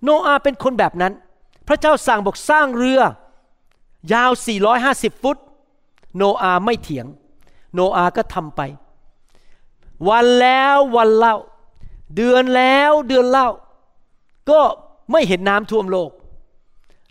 [0.02, 1.12] โนอาเป็นคนแบบนั้น
[1.68, 3.00] พระเจ้าสั่งบอกสร้างเรือ
[4.12, 4.30] ยาว
[4.76, 5.38] 450 ฟุต
[6.16, 7.06] โนอาไม่เถียง
[7.74, 8.60] โนอาก็ทำไป
[10.08, 11.36] วันแล้ววันเล่า
[12.16, 13.48] เดือนแล้วเดือนเล่า
[14.50, 14.60] ก็
[15.12, 16.10] ไม่เห็นน้ำท่วมโลก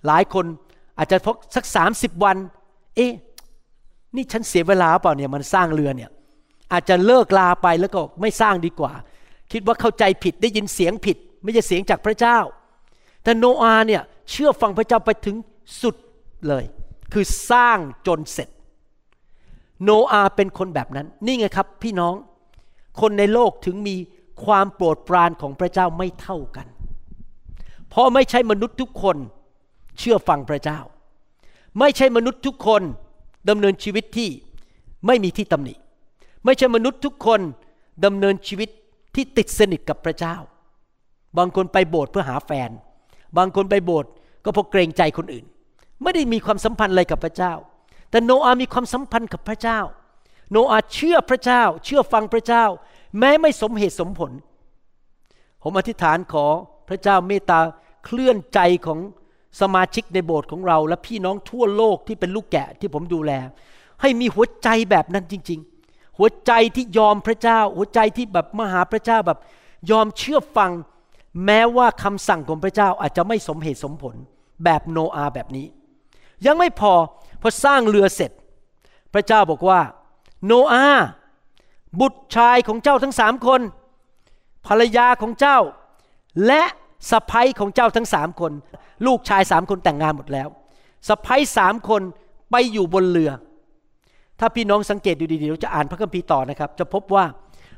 [0.05, 0.45] หลายคน
[0.99, 2.37] อาจจะพกสัก30วัน
[2.95, 3.11] เอ๊ะ
[4.15, 6.09] นี่ฉันเสียเวลาเปล่าเนี่ยมันสร้างเรือเนี่ย
[6.71, 8.91] อาจจะเลิกลาไปแล้วก็ไม่สร้างดีกว่า
[9.51, 12.37] คิดว่าเข้าใจผิดได้ยินเสียงผิด ไม่ใช่เสียงจากพระเจ้า
[13.23, 15.35] แต่โนอาเนี่ยเชื่อฟังพระเจ้าไปถึง
[15.81, 15.95] สุด
[16.47, 16.63] เลย
[17.13, 18.49] คือสร้างจนเสร็จ
[19.83, 22.13] โนอาเป็นคนแบบนั้น นี่ไงครับพี่น้อง
[23.01, 23.95] คนในโลกถึงมี
[24.45, 26.67] ความโปรดปรานของพระเจ้าไม่เท่ากัน
[27.89, 29.17] เพราะไม่ใช่มนุษย์ทุกคน
[29.99, 30.79] เชื่อฟังพระเจ้า
[31.79, 32.81] ไม่ใช่มนุษย์ทุกคน
[33.49, 34.29] ดำเนินชีวิตที่
[35.07, 35.73] ไม่มีที่ตำหนิ
[36.45, 37.39] ไม่ใช่มนุษย์ทุกคน
[38.05, 38.69] ดำเนินชีวิต
[39.15, 40.35] ที่ติดสนิทกับพระเจ้า
[41.37, 42.69] บางคนไปโบสถ์เพื่อหาแฟน
[43.37, 44.09] บางคนไปโบสถ์
[44.43, 45.45] ก็เพราะเกรงใจคนอื่น
[46.03, 47.53] ไม่ได้มีความสัมพันธ์อะไรกับพระเจ้า
[48.09, 49.79] แต่โนอามีความสัมพันธ์กับพระเจ้า
[50.51, 52.65] โนอาเชื่อพระเจ้า เชื่อฟังพระเจ้า
[53.19, 54.31] แม้ไม่สมเหตุสมผล
[55.63, 56.45] ผมอธิษฐานขอ
[56.89, 57.59] พระเจ้าเมตตา
[58.05, 58.99] เคลื่อนใจของ
[59.61, 63.31] สมาชิกในโบสถ์ของเรา และพี่น้องทั่วโลกที่เป็นลูกแกะที่ผมดูแล
[64.01, 65.59] ให้มีหัวใจแบบนั้นจริง
[65.89, 69.39] ๆ หัวใจที่ยอมพระเจ้า หัวใจที่แบบมหาพระเจ้าแบบ
[69.91, 70.71] ยอมเชื่อฟัง
[71.45, 74.15] แม้ว่าคำสั่งของพระเจ้าอาจจะไม่สมเหตุสมผล
[74.63, 75.67] แบบโนอาแบบนี้
[76.45, 76.93] ยังไม่พอ
[77.41, 78.31] พอสร้างเรือเสร็จ
[79.13, 79.79] พระเจ้าบอกว่า
[80.45, 80.85] โนอา
[81.99, 83.61] บุตรชายของเจ้าทั้งสามคน
[84.67, 85.57] ภรรยาของเจ้า
[86.45, 86.63] และ
[87.09, 88.51] สะพ้ยของเจ้าทั้งสามคน
[89.05, 90.47] ลูกชายสามคนแต่งงานหมดแล้ว
[91.07, 92.01] สะพ้ยสามคน
[92.51, 93.31] ไปอยู่บนเรือ
[94.39, 97.25] ถ้าพี่น้องสังเกตดูดีๆเราจะอ่านพระคัมภีร์ต่อนะครับ จะพบว่า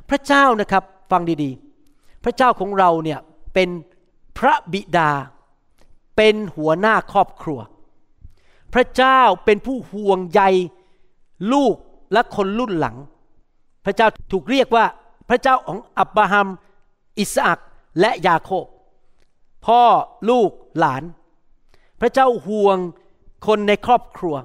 [0.10, 3.20] พระเจ้านะครับฟังดีๆ พระเจ้าของเราเนี่ย
[3.54, 3.70] เป็น
[4.38, 5.12] พระบิดา
[6.18, 7.60] เป็นหัวหน้าครอบครัว
[8.74, 10.42] พระเจ้าเป็นผู้ห่วงใย
[11.54, 11.76] ลูก
[12.14, 12.98] และคนรุ่นหลัง
[13.86, 14.86] พระเจ้าถูกเรียกว่า
[15.30, 16.48] พระเจ้าของอับราฮัม
[17.20, 17.60] อิสอัก
[18.00, 18.66] และยาโคบ
[19.66, 19.82] พ่อ
[20.30, 21.04] ลูกหลาน
[22.02, 22.78] พระเจ้าห่วง
[23.48, 24.36] คนในครอบครัว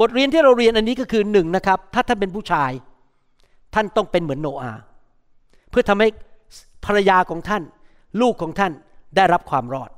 [0.00, 2.70] บทเรียนที่เราเรียนอันนี้ก็คือหนึ่งนะครับ ถ้าท่านเป็นผู้ชาย
[3.74, 4.72] ท่านต้องเป็นเหมือนโนอา
[5.70, 6.08] เพื่อทำให้
[6.84, 7.62] ภรรยาของท่าน
[8.20, 8.72] ลูกของท่าน
[9.16, 9.90] ได้รับความรอด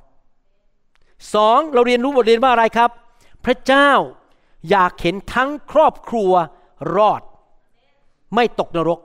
[1.34, 2.90] สองเราเรียนรู้บทเรียนว่าอะไรครับ
[3.44, 3.90] พระเจ้า
[4.70, 6.32] อยากเห็นทั้งครอบครัว
[6.96, 7.22] รอด
[8.34, 9.00] ไม่ตกนรก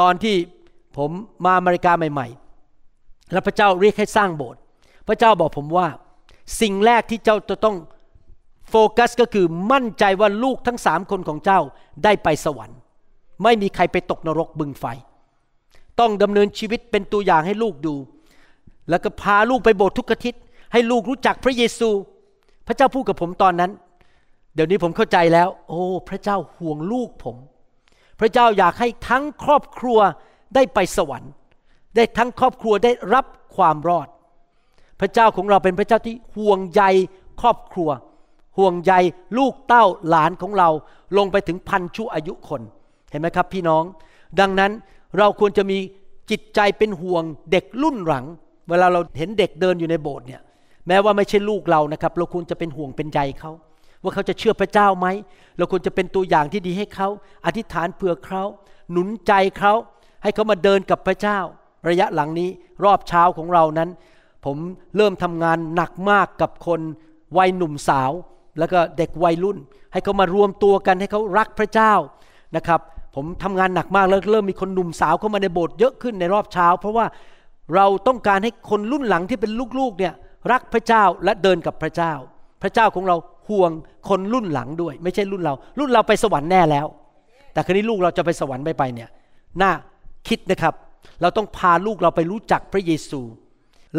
[0.00, 0.36] ตอนที่
[0.96, 1.10] ผม
[1.44, 2.43] มาอเมริกาใหม่ ๆ
[3.32, 4.60] แล้วพระเจ้าเรียกให้สร้างโบสถ์
[5.08, 5.88] พระเจ้าบอกผมว่า
[6.60, 7.76] สิ่งแรกที่เจ้าจะต้อง
[8.70, 11.60] โฟกัสก็คือมั่นใจว่าลูกทั้งสามคนของเจ้า
[12.04, 12.78] ได้ไปสวรรค์
[13.42, 14.84] ไม่มีใครไปตกนรกบึงไฟ
[16.00, 17.94] ต้องดำเนินชีวิตเป็นตัวอย่างให้ลูกดู
[18.90, 21.90] แล้วก็พาลูกไปโบสถ์ทุกอาทิตย์ ให้ลูกรู้จักพระเยซู
[22.66, 23.70] พระเจ้าพูดกับผมตอนนั้น
[24.54, 27.36] เดี๋ยวนี้ผมเข้าใจแล้ว โอ้ พระเจ้าห่วงลูกผม
[28.20, 29.98] พระเจ้าอยากให้ทั้งครอบครัว
[30.54, 31.32] ได้ไปสวรรค์
[31.96, 33.24] ได้ทั้งครอบครัวได้รับ
[33.56, 34.08] ความรอด
[35.00, 36.82] พระเจ้าของเราเป็นพระเจ้าที่ห่วงใย
[37.40, 37.90] ครอบครัว
[38.58, 38.92] ห่วงใย
[39.38, 40.68] ลูกเต้าหลานของเรา
[41.18, 42.62] ลงไปถึงพันชั่วอายุคน
[43.10, 43.84] เห็นไหมครับพี่น้อง
[44.40, 44.72] ดังนั้น
[45.18, 45.78] เราควรจะมี
[46.30, 48.24] จิตใจเป็นห่วงเด็กรุ่นหลัง
[48.68, 50.42] เวลาเราเห็นเด็กเดินอยู่ในโบสถ์เนี่ย
[50.88, 53.52] แม้ว่าไม่ใช่ลูกเรานะครับ เราควรจะเป็นห่วงเป็นใยเขา
[54.02, 55.06] ว่าเขาจะเชื่อพระเจ้าไหม
[55.58, 57.08] เราควรจะเป็นตัวอย่างที่ดีให้เขา
[57.46, 58.42] อธิษฐานเผื่อเขา
[58.90, 59.72] หนุนใจเขา
[60.22, 61.38] ให้เขามาเดินกับพระเจ้า
[61.88, 62.48] ระยะหลังนี้
[62.84, 63.88] รอบเช้าของเรานั้น
[64.44, 64.56] ผม
[64.96, 66.80] เริ่มทำงานหนักมากกับคน
[67.38, 68.12] วัยหนุ่มสาว
[68.58, 69.58] แล้วก็เด็กวัยรุ่น
[69.92, 71.92] ให้เขามารวมตัวกันให้เขารักพระเจ้า
[72.56, 72.80] นะครับ
[73.14, 77.06] ผมทำงานหนักมากแล้วเริ่มมีคนหนุ่มสาวเข้ามาในโบสถ์เยอะขึ้นในรอบเช้า เพราะว่า
[77.74, 80.14] เราต้องการให้คนรุ่นหลังที่เป็นลูกๆเนี่ย
[80.52, 82.12] รักพระเจ้าและเดินกับพระเจ้า
[82.62, 83.16] พระเจ้าของเรา
[83.48, 83.70] ห่วง
[84.08, 86.86] คนรุ่นหลังด้วย ไม่ใช่รุ่นเรา รุ่นเราไปสวรรค์แน่แล้ว
[87.52, 89.08] แต่ครนี้ลูกเราจะไปสวรรค์ไม่ไปเนี่ย
[89.62, 89.72] น่า
[90.28, 90.74] คิดนะครับ
[91.20, 93.20] เราต้องพาลูกเราไปรู้จักพระเยซู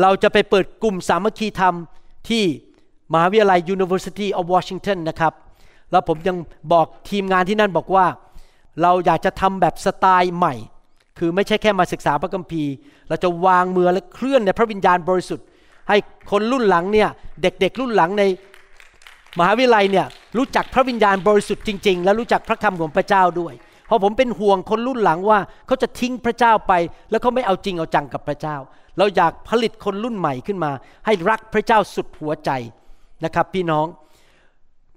[0.01, 1.75] เราจะไปเปิดกลุ่มสามัคคีธรรม
[2.29, 2.43] ที่
[3.13, 5.33] มหาวิทยาลัย University of Washington นะครับ
[5.91, 6.37] แล้วผมยัง
[6.73, 8.05] บอกทีมงานที่นั่นบอกว่า
[8.81, 10.55] เราอยากจะทำแบบสไตล์ใหม่
[11.19, 12.71] คือไม่ใช่แค่มาศึกษาพระคัมภีร์
[13.09, 15.45] เราจะวางมือและเคลื่อนในพระวิญญาณบริสุทธิ์
[15.89, 15.97] ให้
[16.31, 17.09] คนรุ่นหลังเนี่ย
[17.41, 18.23] เด็กๆรุ่นหลังใน
[19.39, 20.05] มหาวิทยาลัยเนี่ย
[20.37, 23.53] รู้จักพระวิญญาณบริสุทธิ์จริง ๆ และรู้จักพระคำของพระเจ้าด้วย
[23.95, 26.73] ราะผมเป็นห่วงคนรุ่นหลังว่าเขาจะทิ้งพระเจ้าไป
[27.10, 28.55] แล้วเขาไม่เอาจริงเอาจังกับพระเจ้า
[28.97, 30.71] เราอยากผลิตคนรุ่นใหม่ขึ้นมา
[31.05, 32.51] ให้รักพระเจ้าสุดหัวใจ
[33.25, 33.86] นะครับพี่น้อง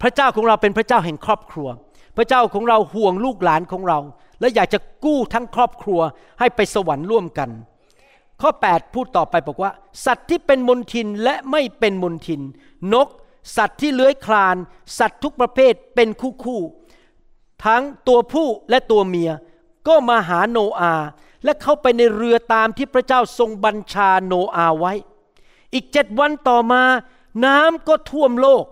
[0.02, 1.68] พระเจ้าของเราเป็นพระเจ้าแห่งครอบครัว
[2.16, 3.98] พระเจ้าของเราห่วงลูกหลานของเรา
[4.40, 6.00] และอยากจะกู้ทั้งครอบครัว
[6.38, 7.50] ให้ไปสวรรค์ร่วมกัน
[8.40, 9.70] ข้อ 8 พูดต่อไปบอกว่า
[10.06, 12.40] สัตว์ที่เป็นมนทินและไม่เป็นมนทิน
[12.94, 13.08] นก
[13.56, 14.56] สัตว์ที่เลื้อยคลาน
[14.98, 16.60] สัตว์ทุกประเภทเป็นคู่คู่
[17.64, 19.32] ทั้งตัวผู้และตัวเมีย
[19.88, 20.94] ก็มาหาโนอา
[21.44, 24.92] และเข้าไปในเรือตามที่พระเจ้าทรงบัญชาโนอาไว้
[25.72, 26.82] อีกเจ็ดวันต่อมา
[27.44, 28.64] น้ำก็ท่วมโลก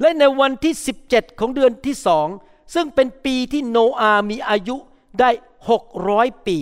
[0.00, 0.74] และในวันที่
[1.06, 2.28] 17 ของเดือนที่สอง
[2.74, 4.76] ซึ่งเป็นปีที่โนอามีอายุ
[5.20, 5.30] ได้
[5.88, 6.58] 600 ปี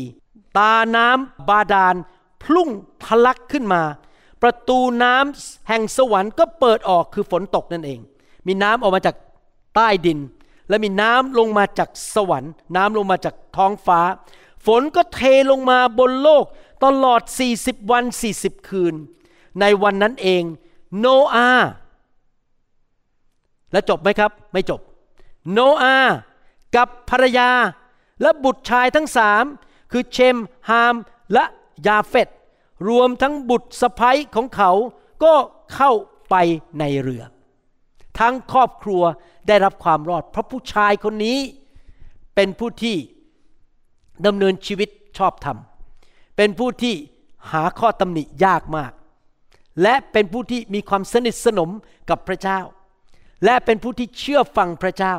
[0.58, 1.94] ตาน้ำบาดาล
[2.42, 2.68] พุ่ง
[3.04, 3.82] ทะลักขึ้นมา
[4.42, 8.00] ประตูน้ำแห่งสวรรค์ก็เปิดออกคือฝนตกนั่นเอง
[8.46, 9.16] มีน้ำออกมาจาก
[9.74, 10.18] ใต้ดิน
[10.68, 14.00] และมีน้ำลงมาจากสวรรค์ น้ำลงมาจากท้องฟ้า
[14.66, 15.20] ฝนก็เท
[15.50, 16.44] ลงมาบนโลก
[16.84, 17.22] ตลอด
[17.56, 18.04] 40 วัน
[18.36, 18.94] 40 คืน
[19.60, 20.42] ในวันนั้นเอง
[20.98, 21.50] โนอา
[23.72, 24.80] และจบไหมครับ ไม่จบ
[25.52, 25.96] โนอา
[26.76, 27.50] กับภรรยา
[28.22, 29.44] และบุตรชายทั้งสาม
[29.92, 30.36] คือเชม
[30.68, 30.94] ฮาม
[31.32, 31.44] และ
[31.86, 32.28] ยาเฟต
[32.88, 34.70] รวมทั้งบุตรสะพ้ยของเขา
[35.24, 35.34] ก็
[35.74, 35.92] เข้า
[36.30, 36.34] ไป
[36.78, 37.22] ในเรือ
[38.22, 39.02] ทั้งครอบครัว
[39.48, 41.38] ได้รับความรอด เพราะผู้ชายคนนี้
[42.34, 42.96] เป็นผู้ที่
[44.26, 45.58] ดำเนินชีวิตชอบธรรม
[46.36, 46.94] เป็นผู้ที่
[47.52, 48.92] หาข้อตำหนิยากมาก
[49.82, 51.70] และเป็นผู้ที่มีความสนิทสนม
[52.10, 52.60] กับพระเจ้า
[53.44, 55.14] และเป็นผู้ที่เชื่อฟังพระเจ้า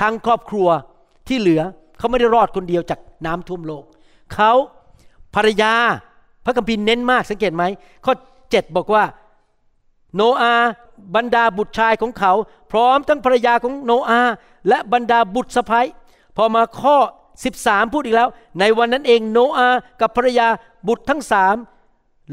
[0.00, 0.68] ทั้งครอบครัว
[1.28, 1.62] ที่เหลือ
[1.98, 3.84] เขาไม่ได้รอดคนเดียวจากน้ำท่วมโลก
[4.34, 4.52] เขา
[5.34, 5.74] ภรรยา
[6.44, 7.64] พระคัมภีร์เน้นมากสังเกตไหม
[8.04, 8.12] ข้อ
[8.44, 9.04] 7 บอกว่า
[10.14, 10.54] โนอา
[11.16, 12.32] บรรดาบุตรชายของเขา
[12.72, 14.34] พร้อมทั้งภรรยาของโนอาห์
[14.68, 15.80] และบรรดาบุตรสะใภ้
[16.36, 16.96] พอมาข้อ
[17.44, 18.28] 13 พูดอีกแล้ว
[18.60, 20.48] ในวันนั้นเองโนอาห์กับภรรยา
[20.88, 21.56] บุตรทั้งสาม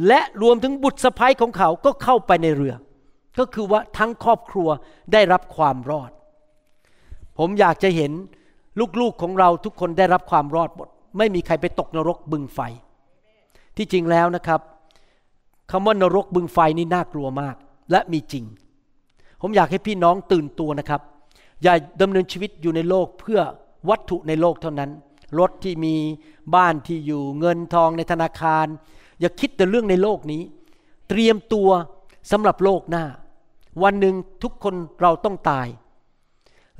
[0.08, 2.76] และรวมถึงบุตรสะใภ้ของเขาก็เข้าไปในเรือ
[3.39, 4.69] ก็คือว่าทั้งครอบครัว
[5.13, 6.12] ได้รับความรอด
[7.38, 8.12] ผมอยากจะเห็น
[9.02, 12.60] ลูกๆของเราทุกคนได้รับความรอดหมดไม่มีใครไปตกนรกบึงไฟ
[13.78, 14.60] ที่จริงแล้วนะครับ
[15.71, 17.56] คำว่านรกบึงไฟนี่น่ากลัวมาก
[17.92, 18.46] และมีจริง
[19.42, 21.02] ผมอยากให้พี่น้องตื่นตัวนะครับ
[21.64, 23.40] อย่าดำเนินชีวิตอยู่ในโลกเพื่อ
[23.90, 24.92] วัตถุในโลกเท่านั้น
[25.40, 25.96] รถที่มี
[26.56, 28.66] บ้านที่อยู่เงินทองในธนาคาร
[29.20, 30.42] อย่าคิดแต่เรื่องในโลกนี้
[31.10, 31.70] เตรียมตัว
[32.32, 33.06] สำหรับโลกหน้า
[33.84, 35.68] วันหนึ่งทุกคนเราต้องตาย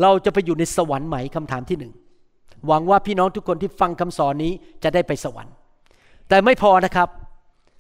[0.02, 1.94] เราจะไปอยู่ในสวรรค์ไหมคำถามที่หนึ่ง
[2.68, 4.52] หวังว่าพี่น้องทุกคนที่ฟังคำสอนนี้
[4.84, 5.54] จะได้ไปสวรรค์
[6.30, 7.10] แต่ไม่พอนะครับ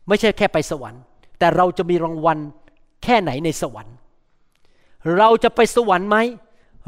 [0.07, 1.01] ไม่ใช่แค่ไปสวรรค์
[1.39, 2.39] แต่เราจะมีรางวัล
[3.03, 3.95] แค่ไหนในสวรรค์
[5.17, 6.17] เราจะไปสวรรค์ไหม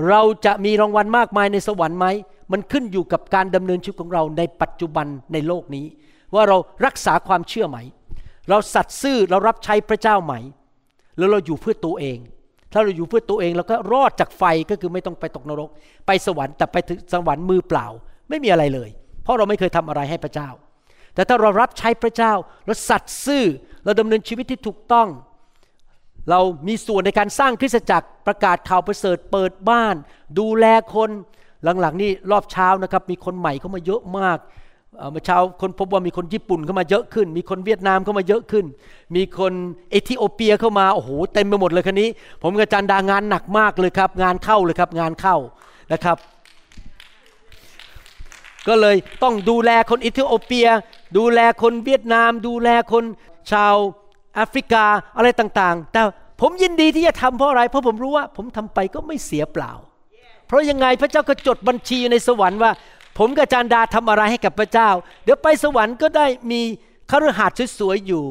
[0.09, 2.07] เราจะมีรางวัลมากมายในสวรรค์ไหม
[2.51, 5.85] มันขึ้นอยู่กับการดำเนินชีวิตของเราในปัจจุบันในโลกนี้
[6.33, 7.77] ว่าเรารักษาความเชื่อไหม
[8.49, 10.33] เราสัตย์ซื่อเรารับใช้พระเจ้าไหม
[11.17, 12.17] แล้วเราอยู่เพื่อตัวเอง
[12.71, 15.69] ถ้าเราอยู่เพื่อตัวเองเราก็รอดจากไฟก็คือไม่ต้องไปตกนรก
[16.07, 17.85] ไปสวรรค์แต่ไปถึงสวรรค์มือเปล่า
[18.29, 18.89] ไม่มีอะไรเลย
[19.23, 20.49] เพราะเราไม่เคยทำอะไรให้พระเจ้า
[21.15, 22.33] แต่ถ้าเรารับใช้พระเจ้า
[22.65, 23.43] เราสัตย์ซื่อ
[23.83, 25.07] เราดำเนินชีวิตที่ถูกต้อง
[26.29, 29.95] เรามีส่วนในการสร้างคริสตจักรประกาศข่าวประเสริฐเปิดบ้าน
[30.39, 31.09] ดูแลคน
[31.81, 34.37] หลังๆนี่รอบเช้านะครับ มีคนใหม่เข้ามาเยอะมาก
[35.11, 38.65] เมื่อเช้าคนพบว่ามีคนญี่ปุ่นเข้ามาเยอะขึ้น มีคนเวียดนามเข้ามาเยอะขึ้น
[39.15, 39.53] มีคน
[39.91, 42.09] เอธิโอเปียเข้ามาโอ้โหเต็มไปหมดเลยคันนี้
[42.41, 45.37] ผมกับอาจารย์ดางานหนักมากเลยครับ งานเข้าเลยครับงานเข้า
[45.93, 46.17] นะครับ
[48.67, 50.67] ก็เลยต้องดูแลคนเอธิโอเปีย
[51.17, 53.03] ดูแลคนเวียดนาม ดูแลคน
[53.51, 53.75] ชาว
[54.35, 54.85] แอฟริกา
[55.17, 56.01] อะไรต่างๆ แต่
[56.41, 59.71] ผมยินดีที่จะทำเพราะอะไร เพราะผมรู้ว่าผมทำไปก็ไม่เสียเปล่า
[60.47, 62.71] เพราะยังไงพระเจ้าก็จดบัญชีอยู่ในสวรรค์ว่า
[63.19, 64.89] ผมกับอาจารดาทำอะไรให้กับพระเจ้า
[65.23, 66.61] เดี๋ยวไปสวรรค์ก็ได้มี
[67.11, 68.23] คฤหาสน์สวยๆอยู่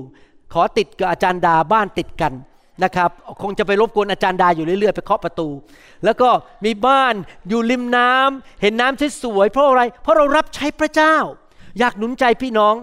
[0.53, 2.33] ขอติดกับอาจารย์ดาบ้านติดกัน
[2.85, 3.11] นะครับ
[3.43, 5.49] คงจะไปรบกวนอาจารย์ดาอยู่เรื่อยๆ ไปเคาะประตู
[6.05, 6.29] แล้วก็
[6.65, 7.15] มีบ้าน
[7.49, 11.17] อยู่ริมน้ำเห็นน้ำสวยๆเพราะอะไร เพราะเรารับใช้พระเจ้า
[11.79, 12.75] อยากหนุนใจพี่น้อง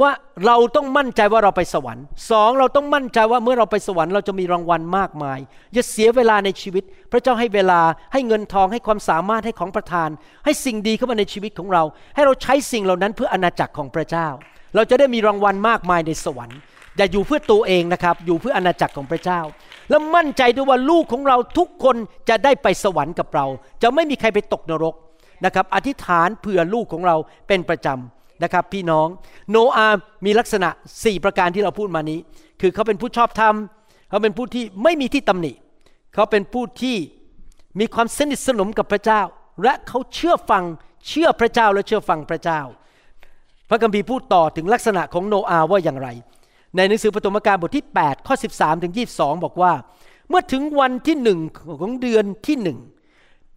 [0.00, 0.10] ว่า
[0.46, 5.38] เราต้องมั่นใจว่าเราไปสวรรค์สองเราต้องมั่นใจว่าเมื่อเราไปสวรรค์เราจะมีรางวัลมากมาย
[5.74, 7.80] อย่าเสียเวลาในชีวิต พระเจ้าให้เวลา
[8.12, 10.08] ให้เงินทองให้ความสามารถให้ของประทาน
[10.44, 11.82] ให้สิ่งดีเข้ามาในชีวิตของเรา
[12.14, 14.28] ให้เราใช้สิ่งเหล่านั้นเพื่ออาณาจักรของพระเจ้า
[14.74, 16.58] เราจะได้มีรางวัลมากมายในสวรรค์
[16.96, 19.40] อย่าอยู่เพื่อตัวเองนะครับอยู่เพื่ออาณาจักรของพระเจ้า
[19.90, 21.96] และมั่นใจด้วยว่าลูกของเราทุกคน
[22.28, 23.46] จะได้ไปสวรรค์กับเรา
[23.82, 24.94] จะไม่มีใครไปตกนรก
[25.44, 27.16] นะครับอธิษฐานเผื่อลูกของเรา
[27.48, 29.06] เป็นประจำ นะครับพี่น้อง
[29.50, 32.18] โนอาห์มีลักษณะ 4 ประการที่เราพูดมานี้
[32.60, 33.54] คือเขาเป็นผู้ชอบธรรม
[34.08, 35.52] เขาเป็นผู้ที่ไม่มีที่ตำหนิ
[36.14, 36.96] เขาเป็นผู้ที่
[37.80, 39.20] มีความสนิทสนมกับพระเจ้า
[39.62, 40.64] และเขาเชื่อฟัง
[41.08, 42.60] เชื่อพระเจ้าและเชื่อฟังพระเจ้า
[43.68, 46.08] พระคัมภีร์พูดต่อถึงลักษณะของโนอาห์ว่าอย่างไร
[46.76, 49.72] ในหนังสือปฐมกาลบทที่ 8 ข้อ 13 ถึง 22 บอกว่า
[50.28, 51.38] เมื่อถึงวันที่หนึ่ง
[51.80, 52.78] ของเดือนที่หนึ่ง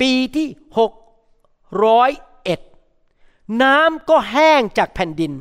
[0.01, 0.47] ปีที่
[1.27, 2.30] 601
[3.61, 5.33] น้ำก็แห้งจากแผ่นดิน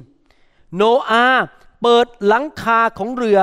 [0.77, 1.45] โนอาห์
[1.83, 3.39] เปิดหลังคาของเรือ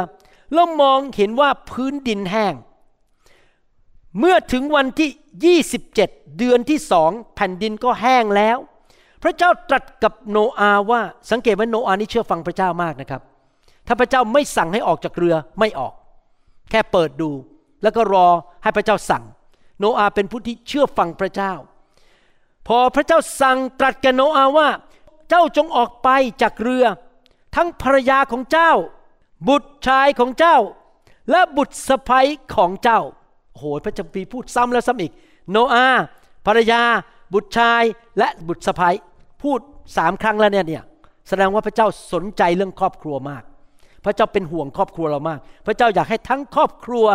[0.53, 2.53] แล้วมองเห็นว่าพื้นดินแห้ง
[4.19, 8.57] เมื่อถึงวันที่ 27 เดือนที่สองแผ่นดินก็แห้งแล้ว
[9.23, 11.01] พระเจ้าตรัสกับโนอาห์ว่า
[11.31, 13.21] สังเกตว่าโนอาห์นี่เชื่อฟังพระเจ้ามากนะครับ
[13.87, 15.93] ถ้าพระเจ้าไม่สั่งให้ออกจากเรือไม่ออก
[16.69, 17.31] แค่เปิดดู
[17.83, 18.27] แล้วก็รอ
[18.63, 19.23] ให้พระเจ้าสั่ง
[19.79, 21.53] โนอาห์เป็นผู้ที่เชื่อฟังพระเจ้า
[22.67, 24.69] พอพระเจ้าสั่งตรัสแกโนอาว่า
[25.29, 26.09] เจ้าจงออกไป
[26.41, 26.85] จากเรือ
[27.55, 28.71] ทั้งภรรยาของเจ้า
[29.47, 30.57] บุตรชายของเจ้า
[31.31, 32.19] และบุตรสะใภ้
[32.55, 32.99] ของเจ้า
[33.51, 35.11] โอ้โหพระเจ้าปีพูดซ้ำแล้วซ้ำอีก
[35.51, 35.87] โนอา
[36.45, 36.81] ภรรยา
[37.33, 37.83] บุตรชาย
[38.19, 38.89] และบุตรสะใภ้
[39.41, 39.59] พูด
[39.97, 40.83] สามครั้งแล้วเนี่ยเนี่ย
[41.27, 43.43] แสดงว่าพระเจ้าสนใจเรื่องครอบครัวมาก
[44.05, 47.05] พระเจ้าเป็นห่วงครอบครัวเรามาก พระเจ้าอยากให้ทั้งครอบครัว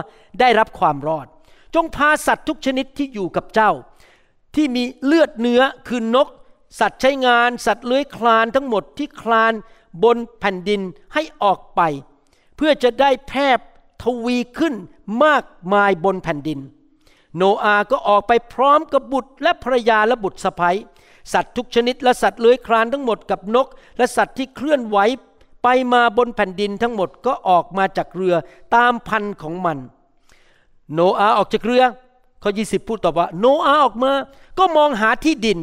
[0.40, 1.26] ได้รับความรอด
[1.74, 3.70] จงพาสัตว์ทุกชนิดที่อยู่กับเจ้า
[4.54, 6.28] ที่มีเลือดเนื้อคือนก
[6.80, 9.52] สัตว์ใช้งาน สัตว์เลื้อยคลานทั้งหมดที่คลาน
[10.04, 10.80] บนแผ่นดิน
[11.14, 11.80] ให้ออกไป
[12.56, 13.48] เพื่อจะได้แพร่
[14.02, 14.74] ทวีขึ้น
[15.24, 16.58] มากมายบนแผ่นดิน
[17.36, 20.70] โนอาก็ออกไปพร้อมกับบุตรและภรรยาและบุตรสะใภ้
[21.32, 23.66] สัตว์ทุกชนิดและสัตว์เลื้อยคลานทั้งหมดกับนก
[23.98, 24.98] และสัตว์ที่เคลื่อนไหว
[25.62, 28.34] ไปมาบนแผ่นดินทั้งหมดก็ออกมาจากเรือ
[28.74, 29.78] ตามพันของมัน
[30.92, 31.84] โนอาออกจากเรือ
[32.42, 34.12] ข้อ 20 พูดต่อว่า โนอาออกมา
[34.58, 35.58] ก็มองหาที่ดิน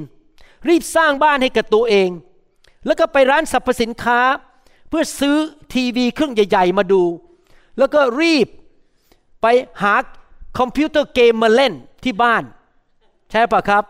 [0.70, 2.10] รีบสร้างบ้านให้กับตัวเอง
[2.86, 4.20] แล้วก็ไปร้านสรรพสินค้า
[4.90, 5.38] เพื่อซื้อ
[5.74, 7.04] ทีวีเครื่องใหญ่ ๆ มาดู
[7.78, 8.48] แล้วก็รีบ
[9.42, 9.48] ไป
[9.82, 9.96] หา
[10.60, 12.44] คอมพิวเตอร์เกมมาเล่นที่บ้าน
[13.32, 13.84] ใช่ปะครับ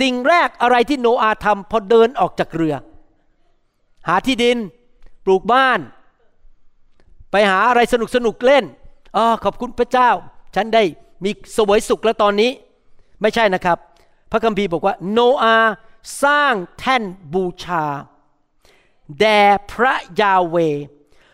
[0.00, 2.74] สิ่งแรกอะไรที่โนอาทำพอเดินออกจากเรือ
[4.08, 4.56] หาที่ดิน
[5.24, 5.80] ปลูกบ้าน
[7.30, 8.64] ไปหาอะไรสนุกสนุกเล่น
[9.16, 10.10] อ๋อขอบคุณพระเจ้า
[10.54, 10.82] ฉันได้
[11.24, 12.50] มีสวยสุขแล้วตอนนี้
[13.20, 13.78] ไม่ใช่นะครับ
[14.30, 15.56] พระคัมภีร์บอกว่า โนอา
[16.22, 17.02] สร้างแท่น
[17.32, 17.84] บูชา
[19.20, 20.56] แด่พระยาเว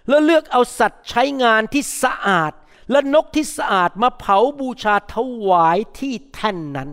[0.08, 2.52] แล้วเลือกเอาสัตว์ใช้งานที่สะอาด
[2.90, 5.16] และนกที่สะอาดมาเผาบูชาถ
[5.48, 6.90] วายที่แท่นนั้น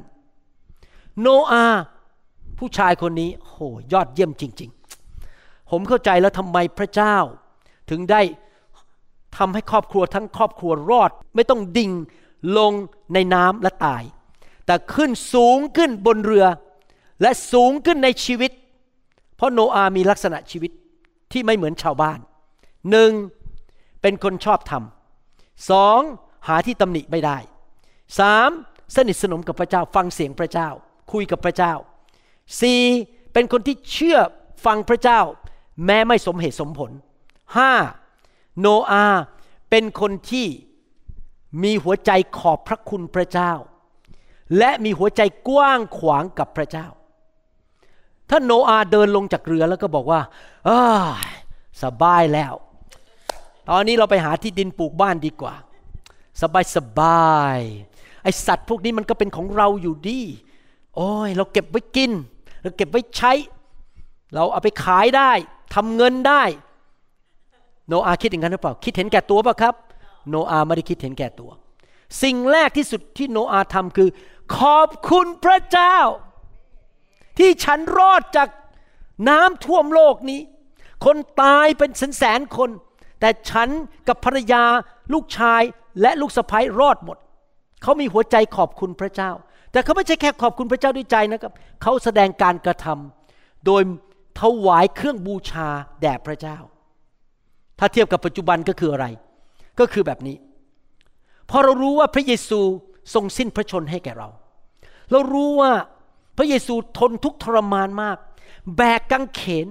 [1.19, 1.65] โนอา
[2.57, 3.55] ผู้ชายคนนี้โห
[3.93, 4.71] ยอดเยี่ยมจริง
[5.19, 7.17] ๆ ผมเข้าใจแล้วทำไมพระเจ้า
[7.89, 8.21] ถึงได้
[9.37, 11.91] ทำให้ครอบครัวทั้งครอบครัวรอด ไม่ต้องดิ่ง
[12.57, 12.73] ลง
[13.13, 14.03] ในน้ำและตาย
[14.65, 16.45] แต่ขึ้นสูงขึ้นบนเรือ
[17.21, 18.51] และสูงขึ้นในชีวิต
[19.35, 20.71] เพราะโนอาห์มีลักษณะชีวิต
[21.31, 22.19] ที่ไม่เหมือนชาวบ้าน
[22.91, 23.11] หนึ่ง
[24.01, 24.83] เป็นคนชอบธรรม
[25.69, 25.99] สอง
[26.47, 27.37] หาที่ตำหนิไม่ได้
[28.19, 28.49] สาม
[28.95, 30.69] สนิทสนมกับพระเจ้าฟังเสียงพระเจ้า
[31.11, 31.73] คุยกับพระเจ้า
[32.61, 32.83] สี่
[33.33, 34.19] เป็นคนที่เชื่อ
[34.65, 35.21] ฟังพระเจ้า
[35.85, 36.91] แม้ไม่สมเหตุสมผล
[37.57, 37.73] ห้า
[38.59, 39.21] โนอาห์
[39.69, 40.47] เป็นคนที่
[41.63, 43.51] มีหัวใจขอบพระคุณพระเจ้า
[44.57, 46.87] และมีหัวใจกว้างขวางกับพระเจ้า
[48.29, 50.21] ถ้าโนอาห์เดินลงจากเรือแล้วก็บอกว่า
[50.67, 50.79] อา
[51.83, 52.53] สบายแล้ว
[53.69, 55.53] ตอนนี้เราไปหาที่ดินปลูกบ้านดีกว่า
[56.41, 57.59] สบายสบาย
[58.23, 60.21] ไอสัตว์พวกนี้มันก็เป็นของเราอยู่ดี
[60.95, 62.11] โอ้ยเราเก็บไว้กิน
[62.61, 63.31] เราเก็บไว้ใช้
[64.33, 65.31] เราเอาไปขายได้
[65.73, 66.43] ทำเงินได้
[67.87, 69.75] โนอาคิดอย่างนั้นหรือเปล่า คิดเห็นแก่ตัวป่ะครับ
[70.29, 71.51] โนอาไม่ได้คิดเห็นแก่ตัว
[72.23, 74.09] สิ่งแรกที่สุดที่โนอาทำคือ
[74.57, 75.97] ขอบคุณพระเจ้า
[77.37, 78.49] ที่ฉันรอดจาก
[79.29, 80.41] น้ำท่วมโลกนี้
[81.05, 82.69] คนตายเป็นแสนแสนคน
[83.19, 83.69] แต่ฉัน
[84.07, 84.63] กับภรรยา
[85.13, 85.61] ลูกชาย
[86.01, 87.17] และลูกสะใภ้รอดหมด
[87.81, 89.31] เขามีหัวใจขอบคุณพระเจ้า
[89.71, 93.81] แต่เขาไม่ใช่แค่ขอบคุณพระเจ้าด้วยใจนะครับ เขาแสดงการกระทำโดย
[94.41, 95.69] ถวายเครื่องบูชา
[96.01, 96.57] แด่พระเจ้า
[97.79, 99.05] ถ้าเทียบกับปัจจุบันก็คืออะไร
[99.79, 100.37] ก็คือแบบนี้
[101.49, 102.59] พอเรารู้ว่าพระเยซู
[103.13, 104.29] ทรงสิ้นพระชนให้แก่เรา
[105.11, 105.71] เรารู้ว่า
[106.37, 108.17] พระเยซูทนทุกข์ทรมานมาก
[108.75, 109.67] แบกกางเขน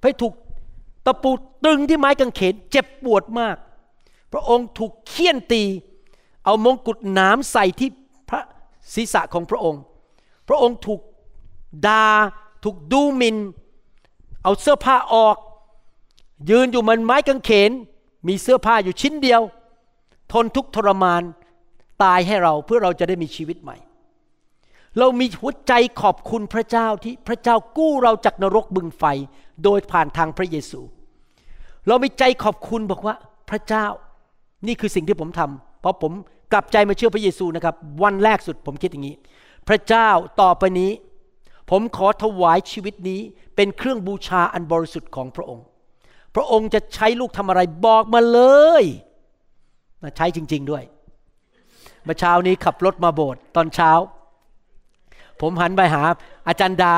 [0.00, 0.32] ไปถูก
[1.06, 1.30] ตะปู
[1.64, 3.56] ตึงที่ไม้กางเขนเจ็บปวดมาก
[4.32, 5.62] พระองค์ถูกเคี่ยนตี
[6.44, 7.90] เอามงกุฎหนามใส่ที่
[8.28, 8.40] พระ
[8.94, 9.82] ศีรษะของพระองค์
[10.48, 11.00] พระองค์ถูก
[11.86, 12.04] ดา่า
[12.64, 13.36] ถูกดูหมิน
[14.42, 15.36] เอาเสื้อผ้าออก
[16.50, 17.70] ยืนอยู่มันไม้กางเขน
[18.28, 19.42] มีเสื้อผ้าอยู่ชิ้นเดียว
[20.32, 21.22] ทนทุกทรมาน
[22.02, 23.76] ตายให้เราเพื่อเราจะได้มีชีวิตใหม่
[24.98, 29.04] เรามีหัวใจขอบคุณพระเจ้าที่พระเจ้ากู้เราจากนรกบึงไฟ
[29.64, 30.80] โดยผ่านทางพระเยซู
[31.88, 33.14] เรามีใจขอบคุณบอกว่า
[33.50, 33.86] พระเจ้า
[34.66, 36.12] นี่คือสิ่งที่ผมทำเพราะผม
[36.52, 39.16] กลับใจมาเชื่อพระเยซูนะครับ วันแรกสุดผมคิดอย่างนี้
[39.68, 40.08] พระเจ้า
[40.40, 40.90] ต่อไปนี้
[41.70, 43.20] ผมขอถวายชีวิตนี้
[43.56, 45.64] เป็นเครื่องบูชาอันบริสุทธิ์ของพระองค์
[46.34, 48.40] พระองค์จะใช้ลูกทำอะไรบอกมาเล
[48.82, 48.84] ย
[50.02, 50.84] มาใช้จริง ๆด้วย
[52.04, 53.92] เมื่อเช้านี้ขับรถมาโบสถ์ตอนเช้า
[55.40, 56.02] ผมหันไปหา
[56.48, 56.94] อาจารย์ดา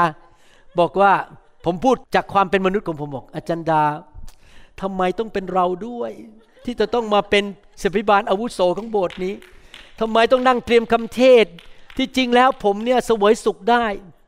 [0.78, 1.12] บอกว่า
[1.64, 3.82] ผมพูดจากความเป็นมนุษย์ของผมบอก อาจารย์ดา
[4.80, 6.10] ทำไมต้องเป็นเราด้วย
[6.64, 7.44] ที่จะต้องมาเป็น
[7.82, 9.34] ศิบิบาลอาวุโสของโบสถ์นี้
[10.00, 11.46] ทำไมต้องนั่งเตรียมคำเทศ
[11.96, 13.84] ที่จริงแล้วผมเนี่ยสวยสุขได้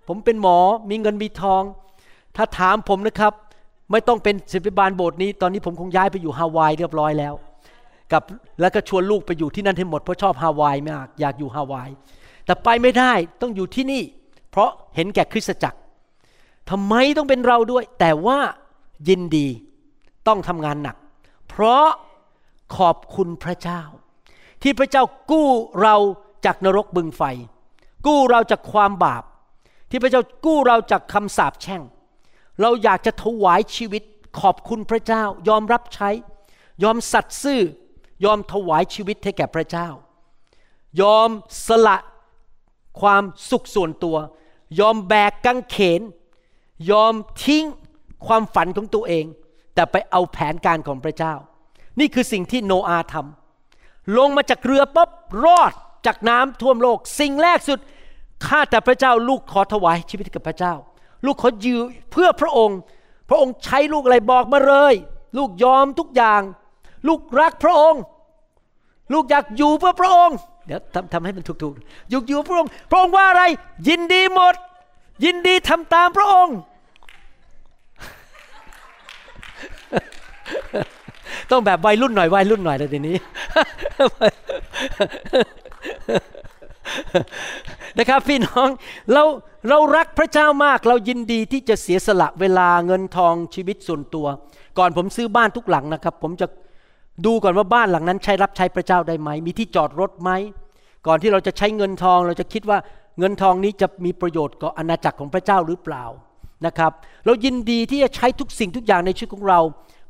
[0.09, 0.59] ผมเป็นหมอ
[0.91, 1.63] มีเงินมีทอง
[2.37, 3.33] ถ้าถามผมนะครับ
[3.91, 7.35] ไม่ต้องเป็นศิบิบาลโบสถ์นี้ ตอนนี้ผมคงย้ายไปอยู่ฮาวายเรียบร้อยแล้ว
[8.13, 8.23] กับ
[8.61, 11.91] แล้วก็ชวนลูกไปอยู่ที่นั่นให้หมดเพราะชอบฮาวายมากอยากอยู่ฮาวาย
[12.47, 14.03] แต่ไปไม่ได้ต้องอยู่ที่นี่
[14.51, 15.79] เพราะเห็นแก่คริสตจักร
[16.71, 18.39] ทำไมต้องเป็นเราด้วย แต่ว่า
[19.09, 19.49] ยินดี
[20.29, 20.97] ต้องทำงานหนัก
[21.49, 21.87] เพราะ
[22.77, 23.83] ขอบคุณพระเจ้า
[24.63, 25.49] ที่พระเจ้ากู้
[25.83, 25.97] เรา
[26.47, 27.23] จากนรกบึงไฟ
[28.07, 29.23] กู้เราจากความบาป
[29.91, 31.83] ที่พระเจ้ากู้เราจากคำสาปแช่ง
[32.61, 34.03] เราอยากจะถวายชีวิต
[34.41, 36.11] ขอบคุณพระเจ้า ยอมรับใช้
[36.83, 37.61] ยอมสัตย์ซื่อ
[38.25, 39.89] ยอมถวายชีวิตให้แก่พระเจ้า
[41.01, 41.29] ยอม
[41.67, 41.97] สละ
[43.01, 44.17] ความสุขส่วนตัว
[44.81, 46.01] ยอมแบกกังเขน
[46.91, 47.65] ยอมทิ้ง
[48.27, 49.25] ความฝันของตัวเอง
[49.75, 51.35] แต่ไปเอาแผนการของพระเจ้า
[52.01, 55.11] นี่คือสิ่งที่โนอาทำลงมาจากเรือปุ๊บ
[55.45, 55.73] รอด
[56.07, 57.79] จากน้ำท่วมโลก สิ่งแรกสุด
[58.47, 60.75] ข้าแต่พระเจ้าลูกขอถวายชีวิตกับพระเจ้า
[61.25, 62.79] ลูกขอยืมเพื่อพระองค์
[63.29, 64.95] พระองค์ใช้ลูกอะไรบอกมาเลย
[65.37, 66.43] ลูกยอมทุกอย่าง
[67.09, 68.03] ลูกรักพระองค์
[69.13, 70.37] ลูกอยากอยู่เพื่อพระองค์
[70.67, 73.43] เดี๋ยวทำทำให้มันถูกๆอยู่อยู่พระองค์ พระองค์ว่าอะไร
[73.89, 74.55] ยินดีหมด
[75.25, 76.57] ยินดีทำตามพระองค์
[81.51, 83.17] ต้องแบบวัยรุ่นหน่อยวัยรุ่นหน่อยเลยทีนี้
[87.99, 88.69] นะครับพี่น้อง
[89.13, 89.23] เรา
[89.69, 94.27] เรารักพระเจ้ามาก เรายินดีที่จะเสียสละเวลาเงินทองชีวิตส่วนตัว
[94.79, 96.47] ก่อนผมซื้อบ้านทุกหลังนะครับ ผมจะ
[97.27, 100.31] ดูก่อนว่าบ้านหลังนั้นใช้รับใช้พระเจ้าได้ไหม มีที่จอดรถไหม
[101.07, 102.79] ก่อนที่เราจะใช้เงินทองเราจะคิดว่า
[103.19, 106.05] เงินทองนี้จะมีประโยชน์กับอาณาจักรของพระเจ้าหรือเปล่า
[106.67, 106.93] นะครับ
[107.25, 109.61] เรายินดีที่จะใช้ทุกสิ่งทุกอย่างในชีวิตของเรา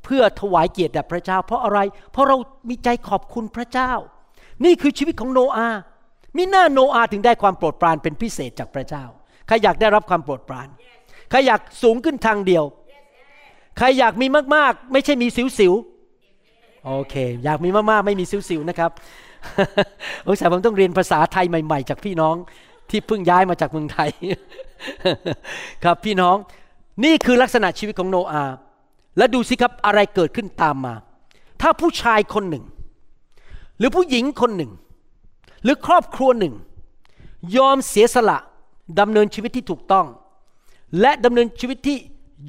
[0.05, 1.79] เพื่อถวายเกียรติแด่พระเจ้า เพราะอะไร
[2.13, 2.37] เพราะเรา
[2.69, 3.93] มีใจขอบคุณพระเจ้า
[4.65, 5.81] นี่คือชีวิตของโนอาห์
[6.37, 9.05] มิหน้าโนอาห์ถึงได้ความโปรดปรานเป็นพิเศษจากพระเจ้า
[9.47, 10.69] ใครอยากได้รับความโปรดปราน
[11.31, 12.65] ใครอยากสูงขึ้นทางเดียว
[13.79, 15.29] ใครอยากมีมากๆ ไม่ใช่มี
[15.59, 17.15] สิวๆ โอเค
[17.45, 18.91] อยากมีมากๆ ไม่มีสิวๆ นะครับ
[20.25, 22.35] โอ้ยแต่ผมต้องเรียนภาษาไทยใหม่ๆ จากพี่น้อง
[22.91, 24.11] ที่เพิ่งย้ายมาจากเมืองไทย
[25.85, 26.37] ครับพี่น้อง
[27.05, 28.55] นี่คือลักษณะชีวิตของโนอาห์
[29.19, 30.95] และดูสิครับอะไรเกิดขึ้นตามมา
[31.63, 32.65] ถ้าผู้ชายคนหนึ่ง
[33.79, 34.73] หรือผู้หญิงคนหนึ่ง
[35.67, 36.55] หรือครอบครัวหนึ่ง
[37.57, 38.39] ยอมเสียสละ
[39.01, 40.07] ดำเนินชีวิตที่ถูกต้อง
[41.01, 41.97] และดำเนินชีวิตที่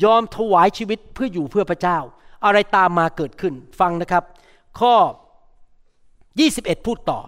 [0.03, 1.97] ยอมถวายชีวิตเพื่ออยู่เพื่อพระเจ้า
[2.45, 4.23] อะไรตามมาเกิดขึ้นฟังนะครับ
[4.79, 4.95] ข้อ
[6.29, 7.19] 21 พูดต่อ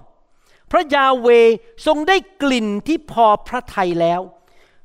[0.72, 1.28] พระยาเว
[1.86, 4.22] ทรงได้กลิ่นที่พอพระทัยแล้ว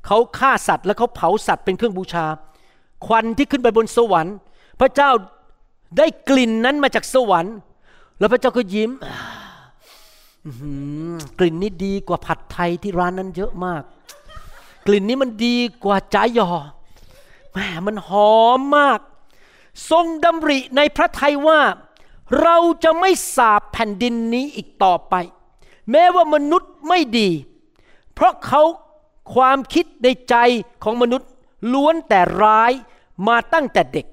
[0.07, 2.27] เขาฆ่าสัตว์และเขาเผาสัตว์เป็นเครื่องบูชา
[3.07, 4.37] ควันที่ขึ้นไปบนสวรรค์
[4.81, 5.11] พระเจ้า
[5.99, 7.55] ได้กลิ่นนั้นมาจากสวรรค์
[8.19, 8.91] แล้วพระเจ้าก็ยิ้ม
[11.39, 13.83] กลิ่นนี้ดีกว่าผัดไทยที่ร้านนั้นเยอะมาก
[14.87, 16.51] กลิ่นนี้มันดีกว่าจ้ายอ
[17.53, 19.01] แหมมันหอมมาก
[19.91, 21.61] ทรงดำริในพระทัยว่า
[22.41, 25.15] เราจะไม่สาบแผ่นดินนี้อีกต่อไป
[25.91, 27.31] แม้ว่ามนุษย์ไม่ดี
[28.15, 28.63] เพราะเขา
[29.35, 30.35] ความคิดในใจ
[30.83, 31.29] ของมนุษย์
[31.73, 32.73] ล้วนแต่ร้าย
[33.29, 34.07] มาตั้งแต่เด็ก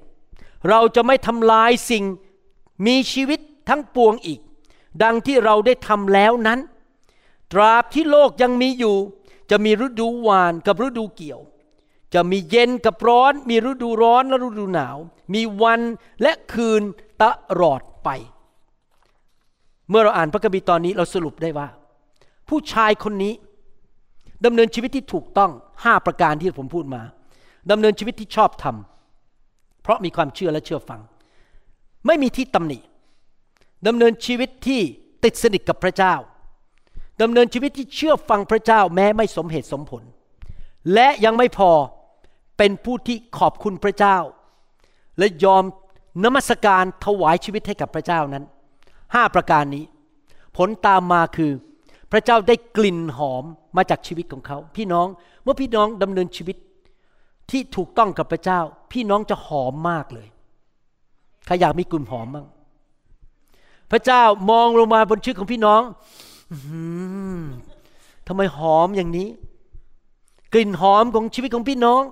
[0.68, 2.04] เราจะไม่ทำลายสิ่ง
[2.86, 4.40] มีชีวิตทั้งปวงอีก
[5.02, 6.60] ดังที่เราได้ทำแล้วนั้น
[7.52, 8.96] ตราบที่โลกยังมีอยู่
[9.50, 11.40] จะมีฤดูหวานกับฤดูเกี่ยว
[12.14, 14.96] จะมีเย็นกับร้อน มีฤดูร้อนและฤดูหนาว
[15.34, 15.80] มีวัน
[16.22, 16.82] และคืน
[17.22, 17.24] ต
[17.60, 18.08] ลอดไป
[19.90, 21.68] เมื่อเราอ่านพระคัมภีร์ตอนนี้เราสรุปได้ว่า
[22.48, 23.32] ผู้ชายคนนี้
[24.44, 25.50] ดำเนินชีวิตที่ถูกต้อง
[25.84, 27.02] ห้าประการที่ผมพูดมา
[27.70, 28.76] ดำเนินชีวิตที่ชอบธรรม
[29.82, 31.00] เพราะมีความเชื่อและเชื่อฟัง
[32.06, 32.78] ไม่มีที่ตำหนิ
[33.86, 34.80] ดำเนินชีวิตที่
[35.24, 36.14] ติดสนิทกับพระเจ้า
[37.22, 40.02] ดำเนินชีวิตที่เชื่อฟังพระเจ้าแม้ไม่สมเหตุสมผล
[40.94, 41.70] และยังไม่พอ
[42.58, 44.18] เป็นผู้ที่ขอบคุณพระเจ้า
[45.18, 45.64] และยอม
[46.24, 48.44] นมัสการถวายชีวิตให้กับพระเจ้านั้น
[49.14, 49.84] ห้าประการนี้
[50.56, 51.52] ผลตามมาคือ
[52.12, 53.44] พระเจ้าได้กลิ่นหอม
[53.76, 55.06] มาจากชีวิตของเขา พี่น้อง
[55.42, 56.56] เมื่อพี่น้องดำเนินชีวิต
[57.50, 58.60] ที่ถูกต้องกับพระเจ้า
[58.92, 60.28] พี่น้องจะหอมมากเลย
[61.46, 62.46] ใครอยากมีกลิ่นหอมบ้าง
[63.92, 65.82] พระเจ้ามองลงมาบนชีวิตของพี่น้อง
[66.52, 66.54] อ
[68.26, 69.28] ทำไมหอมอย่างนี้
[70.52, 72.02] กลิ่นหอมของชีวิตของพี่น้อง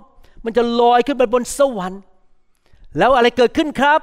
[0.44, 2.00] มันจะลอยขึ้นไปบนสวรรค์
[2.98, 4.00] แล้วอะไรเกิดขึ้นครับ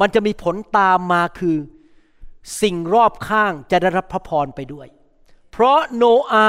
[0.00, 1.56] มันจะมีผลตามมาคือ
[2.62, 4.86] สิ่งรอบข้างจะได้รับพระพรไปด้วย
[5.50, 6.46] เพราะโนอา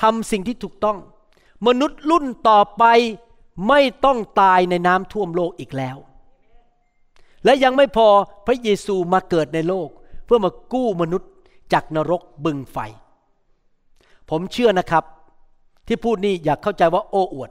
[0.00, 0.98] ทำสิ่งที่ถูกต้อง
[1.66, 2.84] มนุษย์รุ่นต่อไป
[3.68, 5.96] ไม่ต้องตายในน้ำท่วมโลกอีกแล้ว
[7.44, 8.08] และยังไม่พอ
[8.46, 9.88] พระเยซูมาเกิดในโลก
[10.24, 11.30] เพื่อมากู้มนุษย์
[11.72, 12.78] จากนรกบึงไฟ
[14.30, 15.04] ผมเชื่อนะครับ
[15.86, 17.50] ที่พูดนี่อยากเข้าใจว่าโอ้อวด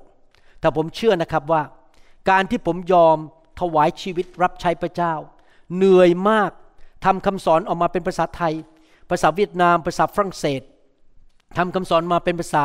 [0.59, 1.61] แต่ผมเชื่อนะครับว่า
[2.29, 3.17] การที่ผมยอม
[3.59, 5.13] ถวายชีวิตรับใช้พระเจ้า
[5.75, 6.51] เหนื่อยมาก
[7.05, 8.53] ทำคำสอนออกมาเป็นภาษาไทย
[9.09, 10.61] ภาษาเวียดนาม ภาษาฝรั่งเศส
[11.57, 12.63] ทำคำสอนมาเป็นภาษา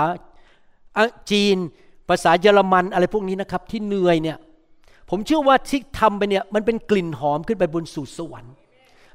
[1.30, 1.56] จีน
[2.08, 4.38] ภาษาเยอรมันอะไรพวกนี้นะครับ ที่เหนื่อยเนี่ย
[5.10, 8.54] ผมเชื่อว่าที่ทำไปเนี่ยมันเป็นกลิ่นหอมขึ้นไปบนสู่สวรรค์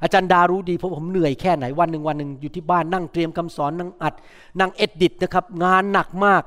[0.03, 4.13] อาจารย์ดารู้ดีเพราะผมเหนื่อยแค่ไหนวันหนึ่งวันหนึ่งอยู่ที่บ้านนั่งเตรียมคำสอนนั่งอัด
[4.59, 6.43] นั่งเอ็ดดิตนะครับ งานหนักมาก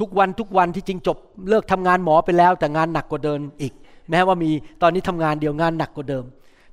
[0.00, 1.16] ทุกวันทุกวันที่จริงจบ
[1.48, 3.72] เลิกทำงานหมอไปแล้ว แต่งานหนักกว่าเดิมอีก
[4.10, 4.50] แม้ว่ามี
[4.82, 6.24] ตอนนี้ทำงานเดียวงานหนักกว่าเดิม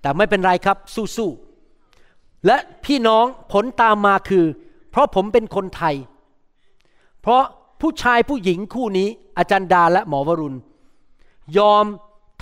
[0.02, 0.78] แต่ไม่เป็นไรครับ
[1.18, 4.46] สู้ๆและพี่น้องผลตามมาคือ
[4.92, 5.96] เพราะผมเป็นคนไทย
[7.22, 7.44] เพราะ
[7.82, 10.58] ผู้ชายผู้หญิงคู่นี้อาจารย์ดาและหมอวรุณ
[11.58, 11.86] ยอม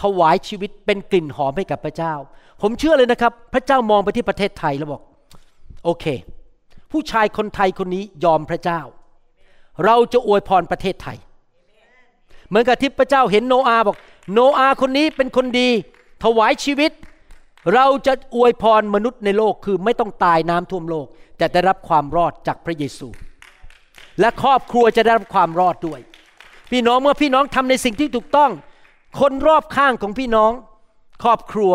[0.02, 2.14] ถวายชีวิตเป็นกลิ่นหอมให้กับพระเจ้า
[2.62, 5.02] ผมเชื่อเลยนะครับ พระเจ้ามองไปที่ประเทศไทยแล้วบอก
[5.86, 6.06] โอเค
[6.92, 8.82] ผู้ชายคนไทยคนนี้ยอมพระเจ้า
[9.86, 11.18] เราจะอวยพรประเทศไทย
[12.48, 13.98] เหมือนกับที่พระเจ้าเห็นโนอาบอก
[14.34, 15.70] โนอาคนนี้เป็นคนดี
[16.24, 16.92] ถวายชีวิต
[17.74, 23.08] เราจะอวยพรมนุษย์ในโลกคือไม่ต้องตายน้ำท่วมโลก แต่ได้รับความรอดจากพระเยซู
[24.20, 26.00] และครอบครัวจะได้รับความรอดด้วย
[26.72, 28.52] พี่น้องเมื่อพี่น้องทำในสิ่งที่ถูกต้อง
[29.20, 30.52] คนรอบข้างของพี่น้อง
[31.24, 31.74] ครอบครัว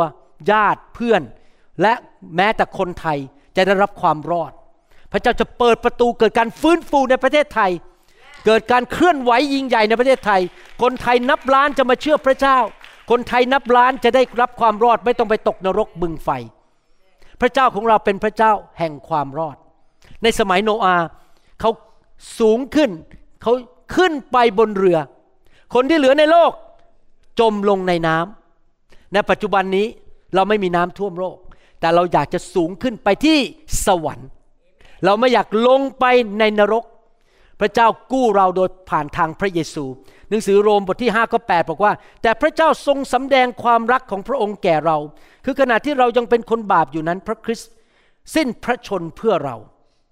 [0.50, 1.22] ญาติเพื่อน
[1.82, 1.92] และ
[2.36, 3.18] แม้แต่คนไทย
[3.56, 4.52] จะได้รับความรอด
[5.12, 7.70] พระเจ้าจะเปิดประตูเกิดการฟื้นฟูในประเทศไทย
[8.46, 10.40] เกิดการเคลื่อนไหวยิ่งใหญ่ในประเทศไทย
[10.82, 12.58] คนไทยนับล้านจะมาเชื่อพระเจ้า
[13.10, 16.30] คนไทยนับล้านจะได้รับความรอดไม่ต้องไปตกนรกบึงไฟ
[17.40, 19.56] พระเจ้าของเราเป็นพระเจ้าแห่งความรอด
[20.22, 21.06] ในสมัยโนอาห์
[21.60, 21.70] เขา
[22.38, 22.90] สูงขึ้น
[23.42, 23.52] เขา
[23.96, 24.98] ขึ้นไปบนเรือ
[25.74, 26.52] คนที่เหลือในโลก
[27.38, 29.86] จมลงในน้ำในปัจจุบันนี้
[30.34, 31.36] เราไม่มีน้ำท่วมโลก
[31.80, 33.38] แต่เราอยากจะสูงขึ้นไปที่
[33.86, 34.28] สวรรค์
[35.04, 36.04] เราไม่อยากลงไป
[36.38, 36.84] ในนรก
[37.60, 39.84] พระเจ้ากู้เราโดยผ่านทางพระเยซู
[40.28, 44.96] หนังสือโรมบทที่5ก็8บอกว่า แต่พระเจ้าทรงสำแดงความรักของพระองค์แก่เรา
[45.44, 47.70] คือขณะที่เรายังเป็นคนบาปอยู่นั้น พระคริสต์
[48.34, 49.56] สิ้นพระชนเพื่อเรา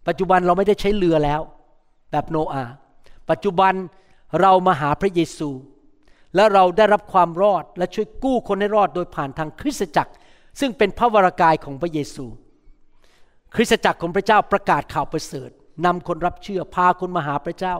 [0.08, 1.40] ปัจจุบันเราไม่ได้ใช้เรือแล้ว
[2.10, 2.64] แบบโนอา
[3.30, 3.74] ปัจจุบัน
[4.40, 5.50] เรามาหาพระเยซู
[6.34, 10.12] และเราได้รับความรอดและช่วยกู้คนให้รอดโดยผ่านทางคริสตจักร
[10.60, 12.26] ซึ่งเป็นพระวรากายของพระเยซู
[13.54, 15.50] คริสตจักรของพระเจ้าประกาศข่าวประเสริฐ
[15.86, 17.74] นำคนรับเชื่อพาคนมาหาพระเจ้า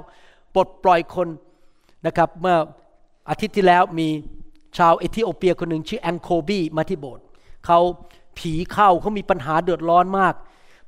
[0.55, 1.29] ปลดปล่อยคน
[2.07, 2.57] นะครับเมื่อ
[3.31, 4.09] อาทิตย์ที่แล้วมี
[4.79, 7.25] ชาวเอธิโอเปียคนหนึ่งชื่อแองโคบีมาที่โบสถ์
[7.67, 7.79] เขา
[8.39, 10.35] ผีเข้าเขามีปัญหาเดือดร้อนมาก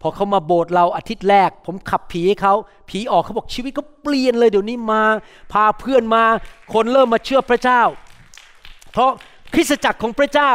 [0.02, 2.54] พอเขามาโบสถ์เราอาทิตย์แรก ผมขับผีให้เขา
[2.90, 5.02] ผีออกเขาบอกชีวิตเขาเปลี่ยนเลยเดี๋ยวนี้มา
[5.52, 6.24] พาเพื่อนมา
[6.72, 7.82] คนเริ่มมาเชื่อพระเจ้า
[8.92, 9.10] เพราะ
[9.54, 10.52] คริสตจักรของพระเจ้า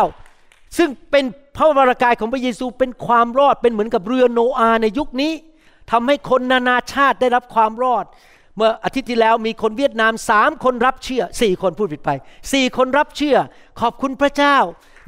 [0.77, 1.25] ซึ่งเป็น
[1.57, 5.33] พระวรากายของพระเยซูเป็นความรอดเป็นเหมือนกับเรือโนอาในยุคนี้
[5.91, 8.05] ทำให้คนนานาชาติได้รับความรอด
[8.55, 12.09] เมื่ออาทิตย์ที่แล้วมีคนเวียดนามสามคนรับเชื่อสี่คนพูดผิดไป
[12.53, 13.37] สี่คนรับเชื่อ
[13.81, 14.57] ขอบคุณพระเจ้า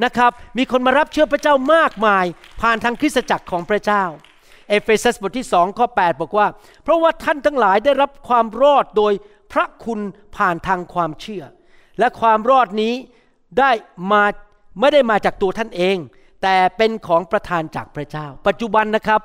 [0.04, 2.26] นะครับ มีคนมารับเชื่อพระเจ้ามากมาย
[2.62, 4.04] ผ่านทางคริสตจักรของพระเจ้า
[4.70, 6.48] เอเฟซัสบทที่สองข้อ8บอกว่า
[6.84, 9.14] เพราะว่าท่านทั้งหลายได้รับความรอดโดย
[9.52, 10.00] พระคุณ
[10.38, 11.44] ผ่านทางความเชื่อ
[12.00, 12.94] และความรอดนี้
[13.60, 13.72] ได้
[14.12, 14.24] มา
[14.80, 15.98] ไม่ได้มาจากตัวท่านเอง
[16.44, 19.22] แต่เป็นของประทานจากพระเจ้า ปัจจุบันนะครับ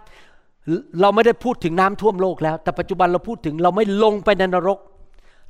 [1.01, 4.79] เราไม่ได้พูดถึงน้ำท่วมโลกแล้ว แต่ปัจจุบันเราพูดถึงเราไม่ลงไปในนรก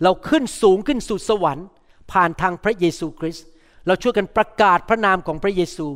[0.02, 1.66] เราขึ้นสูงขึ้นสู่สวรรค์
[2.12, 3.46] ผ่านทางพระเยซูคริสต์
[3.86, 5.86] เราช่วยกันประกาศพระนามของพระเยซู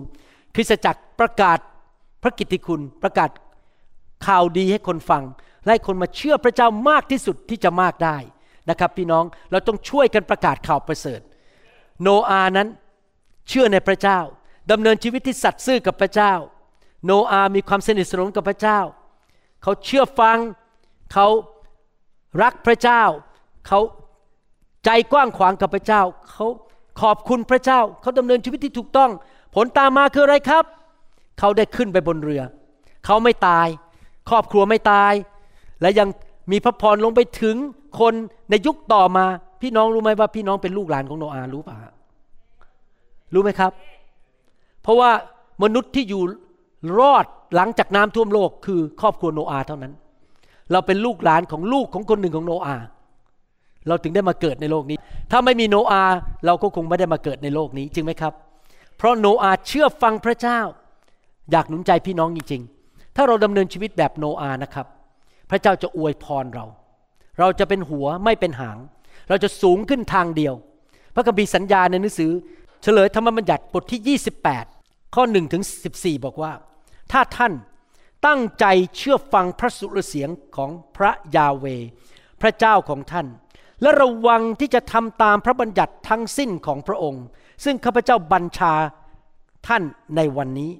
[0.55, 1.59] คริสตจักรประกาศ
[2.23, 3.31] พระกิตติคุณประกาศ
[4.27, 5.25] ข่าวดีให้คนฟัง
[5.63, 8.17] และให้คนมาเชื่อพระเจ้ามากที่สุดที่จะมากได้
[8.71, 11.21] นะครับ พี่น้องเราต้องช่วยกันประกาศข่าวประเสริฐ
[12.03, 12.69] โนอานั้น
[13.49, 14.19] เชื่อในพระเจ้า
[14.71, 16.33] ดำเนินชีวิตที่สัตย์ซื่อกับพระเจ้า
[17.05, 18.81] โนอามีความสนิทสนมกับพระเจ้า
[19.63, 20.39] เขาเชื่อฟัง
[21.13, 21.27] เขา
[22.43, 23.03] รักพระเจ้า
[23.67, 23.81] เขา
[24.85, 26.03] ใจกว้างขวางกับพระเจ้า
[26.33, 26.47] เขา
[27.01, 29.11] ขอบคุณพระเจ้า เขาดำเนินชีวิตที่ถูกต้อง
[29.55, 30.65] ผลตามมาคืออะไรครับ
[31.39, 32.43] เขาได้ขึ้นไปบนเรือ
[33.07, 33.69] เขาไม่ตาย
[34.31, 35.13] ครอบครัวไม่ตาย
[35.81, 36.09] และยัง
[36.53, 37.57] มีพระพรลงไปถึง
[38.01, 38.15] คน
[38.51, 39.25] ในยุคต่อมา
[39.63, 41.77] พี่น้องรู้ไหมว่าพี่น้องเป็นลูกหลานของโนอาห์รู้ปะ
[43.35, 43.73] รู้ไหมครับ
[44.83, 45.11] เพราะว่า
[45.63, 46.23] มนุษย์ที่อยู่
[46.99, 47.25] รอด
[47.55, 49.93] หลังจากน้ำท่วมโลกคือครอบครัวโนอาห์เท่านั้น
[50.73, 52.85] เราเป็นลูกหลานของลูกของคนหนึ่งของโนอาห์
[53.89, 54.97] เราถึงได้มาเกิดในโลกนี้
[55.31, 56.15] ถ้าไม่มีโนอาห์
[56.47, 58.33] เราก็คงไม่ได้มาเกิดในโลกนี้จริงไหมครับ
[58.97, 60.61] เพราะโนอาห์เชื่อฟังพระเจ้า
[61.51, 62.78] อยากหนุนใจพี่น้องจริงๆ
[63.21, 64.87] ถ้าเราดำเนินชีวิตแบบโนอาห์นะครับ
[65.51, 66.67] พระเจ้าจะอวยพรเรา
[67.39, 68.79] เราจะเป็นหัวไม่เป็นหาง
[69.29, 70.55] เราจะสูงขึ้นทางเดียว
[71.15, 72.31] พระคัมภีร์สัญญาในหนังสือ
[72.83, 74.19] เฉลยธรรมบัญญัติบทที่
[74.59, 75.63] 28 ข้อ1ถึง
[75.95, 76.53] 14 บอกว่า
[77.13, 77.53] ถ้าท่าน
[78.27, 78.65] ตั้งใจ
[78.97, 81.65] เชื่อฟังพระสุรเสียงของพระยาเว
[82.41, 83.27] พระเจ้าของท่าน
[83.83, 87.25] และระวังที่จะทำตามพระบัญญัติทั้งสิ้นของพระองค์
[87.65, 88.75] ซึ่งข้าพเจ้าบัญชา
[89.69, 89.83] ท่าน
[90.17, 90.71] ในวันนี้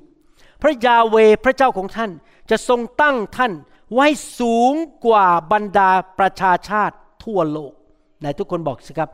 [0.63, 2.11] พระยาเวพระเจ้าของท่าน
[2.51, 3.53] จะทรงตั้งท่าน
[3.95, 4.07] ไว้
[4.39, 4.73] สูง
[5.07, 7.73] กว่าบรรดาประชาชาติทั่วโลก
[8.21, 9.11] ไหนทุกคนบอกสิครับ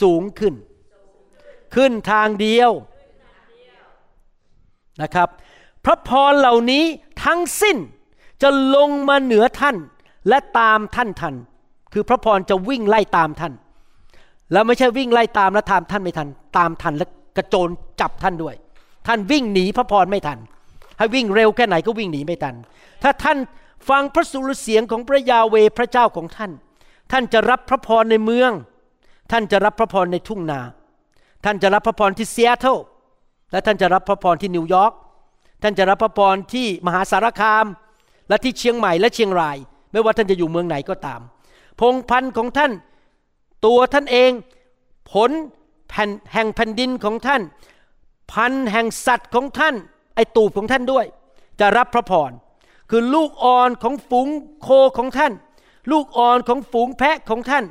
[0.00, 0.54] สูงขึ้น
[1.74, 2.70] ขึ้นทางเดียว
[5.02, 5.28] นะครับ
[5.84, 6.84] พระพรเหล่านี้
[7.24, 7.76] ทั้งสิ้น
[8.42, 9.76] จะลงมาเหนือท่าน
[10.28, 11.34] และตามท่านทัน
[11.92, 13.52] คือพระพรจะวิ่งไล่ตามท่าน
[14.52, 16.28] แล้วไม่ใช่วิ่งไล่ตามแล้วตามท่านไม่ทัน
[16.58, 17.68] ตามทันและกระโจน
[18.00, 18.54] จับท่านด้วย
[19.06, 20.38] ท่านวิ่งหนีพระพรไม่ทัน
[20.98, 22.54] ให้วิ่งเร็วแค่ไหนก็วิ่งหนีไม่ทัน
[23.02, 23.38] ถ้าท่าน
[23.88, 26.52] ฟังพระสุรเสียงของพระยาเวพระเจ้าของท่าน
[27.12, 28.52] ท่านจะรับพระพรในเมือง
[29.30, 30.60] ท่านจะรับพระพรในทุ่งนา
[31.44, 32.78] ท่านจะรับพระพรที่ซีแอตเทิล
[33.52, 34.92] และท่านจะรับพระพรที่นิวยอร์ก
[35.62, 37.66] ท่านจะรับพระพรที่มหาสารคาม
[38.28, 39.56] และที่เชียงใหม่และเชียงราย
[39.92, 41.20] ไม่ว่าท่านจะอยู่เมืองไหนก็ตาม
[41.80, 42.72] พงศ์พันธุ์ของท่าน
[43.66, 44.30] ตัวท่านเอง
[45.12, 45.30] ผล
[45.88, 47.42] แผ่นแห่งแผ่นดินของท่าน
[48.32, 49.74] ผลแห่งสัตว์ของท่าน
[50.18, 51.06] ไอตูบของท่านด้วย
[51.60, 52.30] จะรับพระพร
[52.90, 54.28] คือลูกอ่อนของฝูง
[54.62, 55.32] โคของท่าน
[55.90, 57.64] ลูกอ่อนของฝูงแพะของท่าน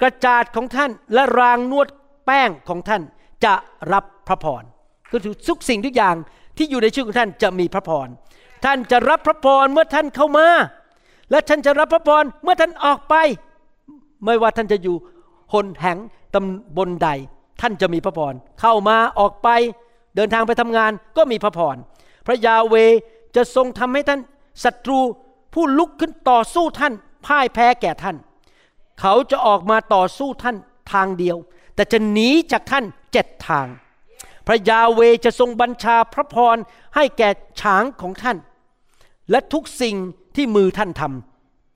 [0.00, 1.88] กระจาดของท่านและรางนวด
[2.26, 3.02] แป้งของท่าน
[3.44, 3.54] จะ
[3.92, 4.62] รับพระพร
[5.12, 6.16] ก็คือทุกสิ่งทุกอย่าง
[6.56, 8.08] ที่อยู่ในชีวิตของท่านจะมีพระพร
[8.64, 10.46] ท่านจะรับพระพรเมื่อท่านเข้ามา
[11.30, 13.14] และท่านจะรับพระพรเมื่อท่านออกไป
[14.24, 14.96] ไม่ว่าท่านจะอยู่
[15.52, 15.98] หนแห่ง
[16.34, 17.08] ตำบลใด
[17.60, 19.48] ท่านจะมีพระพร เข้ามาออกไป
[20.16, 21.76] เดินทางไปทำงานก็มีพระพร
[22.26, 22.74] พระยาเว
[23.36, 24.20] จะทรงทำให้ท่าน
[24.64, 25.00] ศัตรู
[25.54, 26.94] ผู้ลุกขึ้นต่อสู้ท่าน
[27.26, 28.16] พ่ายแพ้แก่ท่าน
[29.00, 30.56] เขาจะออกมาต่อสู้ท่าน
[30.92, 31.36] ทางเดียว
[31.74, 33.66] แต่จะหนีจากท่านเจ็ดทาง
[34.46, 36.56] พระยาเวจะทรงบัญชาพระพร
[36.96, 37.28] ให้แก่
[37.60, 38.36] ช้างของท่าน
[39.30, 39.96] และทุกสิ่ง
[40.36, 41.02] ที่มือท่านท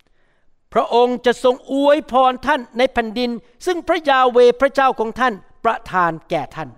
[0.00, 3.30] ำพระองค์จะทรงอวยพรท่านในแผ่นดิน
[3.66, 6.68] ซึ่งพระยาเวพระเจ้าของท่านประทานแก่ท่าน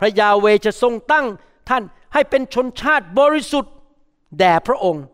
[0.00, 1.26] พระยาเวจะทรงตั้ง
[1.68, 1.82] ท่าน
[2.12, 3.74] ให้เป็นชนชาติบริสุทธิ์
[4.38, 5.04] แด่พระองค์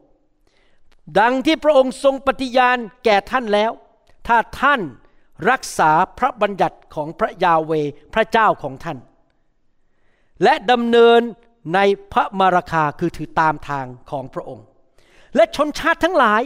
[1.21, 3.71] ดังที่พระองค์ทรงปฏิญาณแก่ท่านแล้ว
[4.29, 4.81] ถ้าท่าน
[5.51, 7.73] รักษาพระบัญญัติของพระยาเว
[8.15, 8.99] พระเจ้าของท่าน
[10.43, 11.21] และดำเนิน
[11.75, 11.81] ใน
[12.13, 14.65] พระมาราคาคือถือตามทางของพระองค์
[15.37, 16.43] และชนชาติทั้งหลาย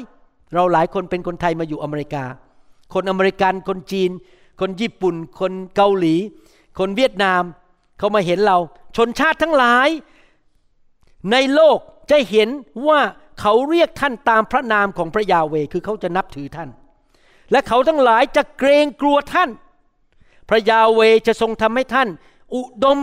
[0.54, 2.24] เราหลายคนเป็นคนไทยมาอยู่อเมริกา
[2.94, 4.10] คนอเมริกันคนจีน
[4.60, 6.14] คนญี่ปุ่น คนเกาหลี
[6.78, 7.42] คนเวียดนาม
[7.98, 8.58] เขามาเห็นเรา
[8.96, 9.88] ชนชาติทั้งหลาย
[11.32, 11.78] ในโลก
[12.10, 12.48] จะเห็น
[12.88, 13.00] ว่า
[13.40, 16.68] เขาเรียกท่านตามพระนามของพระยาเวคือเขาจะนับถือท่าน
[17.50, 19.50] และเขาทั้งหลายจะเกรงกลัวท่าน
[20.48, 22.08] พระยาเวจะทรงทำให้ท่าน
[22.54, 22.98] อุดม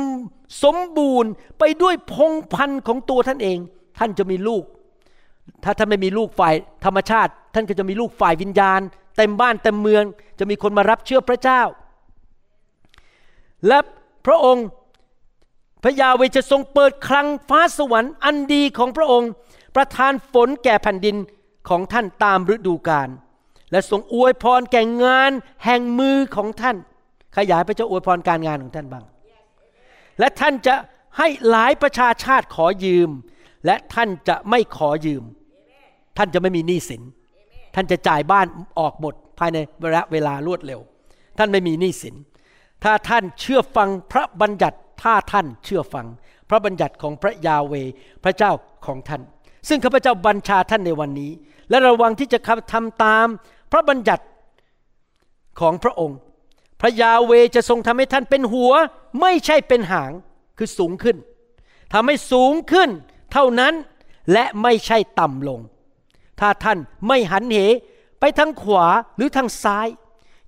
[0.64, 3.58] สมบูรณ์ไปด้วยพงพันธุ์ของตัวท่านเอง
[4.00, 4.64] ท่านจะมีลูก
[5.64, 8.82] ถ้าท่านไม่มีลูกฝ่ายธรรมชาติ ท่านก็จะมีลูกฝ่ายวิญญาณ
[9.18, 10.04] เต็มบ้านเต็มเมือง
[10.40, 11.62] จะมีคนมารับเชื่อพระเจ้า
[13.68, 13.80] และ
[14.26, 14.66] พระองค์
[15.88, 19.32] พระยาเวจะทรงเปิดคลังฟ้าสวรรค์อันดีของพระองค์
[19.76, 21.16] ประทานฝนแก่แผ่นดิน
[21.70, 23.10] ของท่านตามฤดูกาล
[23.72, 25.32] และทรงอวยพรแก่งาน
[25.66, 26.78] แห่งมือของท่าน
[27.38, 29.06] ขยายพระเจ้าอวยพรการงานของท่านบ้าง
[30.20, 30.76] และท่านจะ
[31.18, 33.10] ให้หลายประชาชาติขอยืม
[33.66, 35.24] และท่านจะไม่ขอยืม
[36.18, 37.02] ท่านจะไม่มีหนี้สิน
[37.76, 38.46] ท่านจะจ่ายบ้าน
[38.80, 40.80] ออกหมดภายในระยะเวลารวดเร็ว
[41.38, 42.16] ท่านไม่มีหนี้สิน
[42.84, 46.08] ถ้าท่านเชื่อฟังพระบัญญัติ ถ้าท่านเชื่อฟัง
[46.50, 47.74] พระบัญญัติของพระยาเว
[48.24, 48.52] พระเจ้า
[48.86, 49.22] ของท่าน
[49.68, 51.32] ซึ่งข้าพเจ้าบัญชาท่านในวันนี้
[51.70, 52.40] และระวังที่จะ
[52.74, 53.28] ทำตาม
[53.72, 54.26] พระบัญญัติ
[55.60, 56.18] ของพระองค์
[56.82, 58.74] พระยาเวจะทรงทำให้ท่านเป็นหัว
[59.22, 60.12] ไม่ใช่เป็นหาง
[60.58, 61.18] คือสูงขึ้น
[61.94, 62.90] ทำให้สูงขึ้น
[63.32, 63.74] เท่านั้น
[64.34, 65.60] และไม่ใช่ต่ำลง
[66.40, 66.78] ถ้าท่าน
[67.08, 67.58] ไม่หันเห
[68.20, 68.86] ไปทางขวา
[69.16, 69.88] หรือทางซ้าย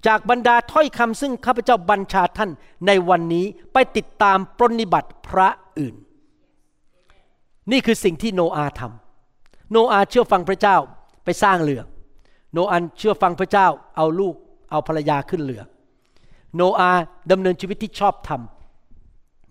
[0.06, 2.52] จากบรรดาถ้อยคำซึ่งข้าพเจ้าบัญชาท่าน
[2.88, 5.48] ในวันนี้ไปติดตามปรนิบัติพระ
[5.80, 5.96] อื่น
[7.72, 10.78] นี่คือสิ่งที่โนอาทำโนอาเชื่อฟังพระเจ้า
[11.24, 11.82] ไปสร้างเรือ
[12.54, 14.36] โนอันเชื่อฟังพระเจ้าเอาลูก
[14.72, 15.62] เอาภรรยาขึ้นเรือ
[16.56, 16.90] โนอา
[17.32, 18.42] ดำเนินชีวิตที่ชอบธรรม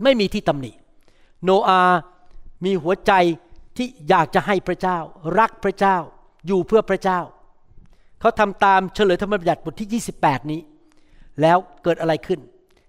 [0.03, 0.73] ไม่มีที่ตำหนิ
[1.45, 1.81] โนอา
[2.65, 3.13] มีหัวใจ
[3.77, 4.99] ที่อยากจะให้พระเจ้า
[5.39, 5.97] รักพระเจ้า
[6.47, 7.21] อยู่เพื่อพระเจ้า
[8.27, 10.61] เขาทำตามเฉลยธรรมบัญญัติบทที่ 28 นี้
[11.41, 12.41] แล้วเกิดอะไรขึ้น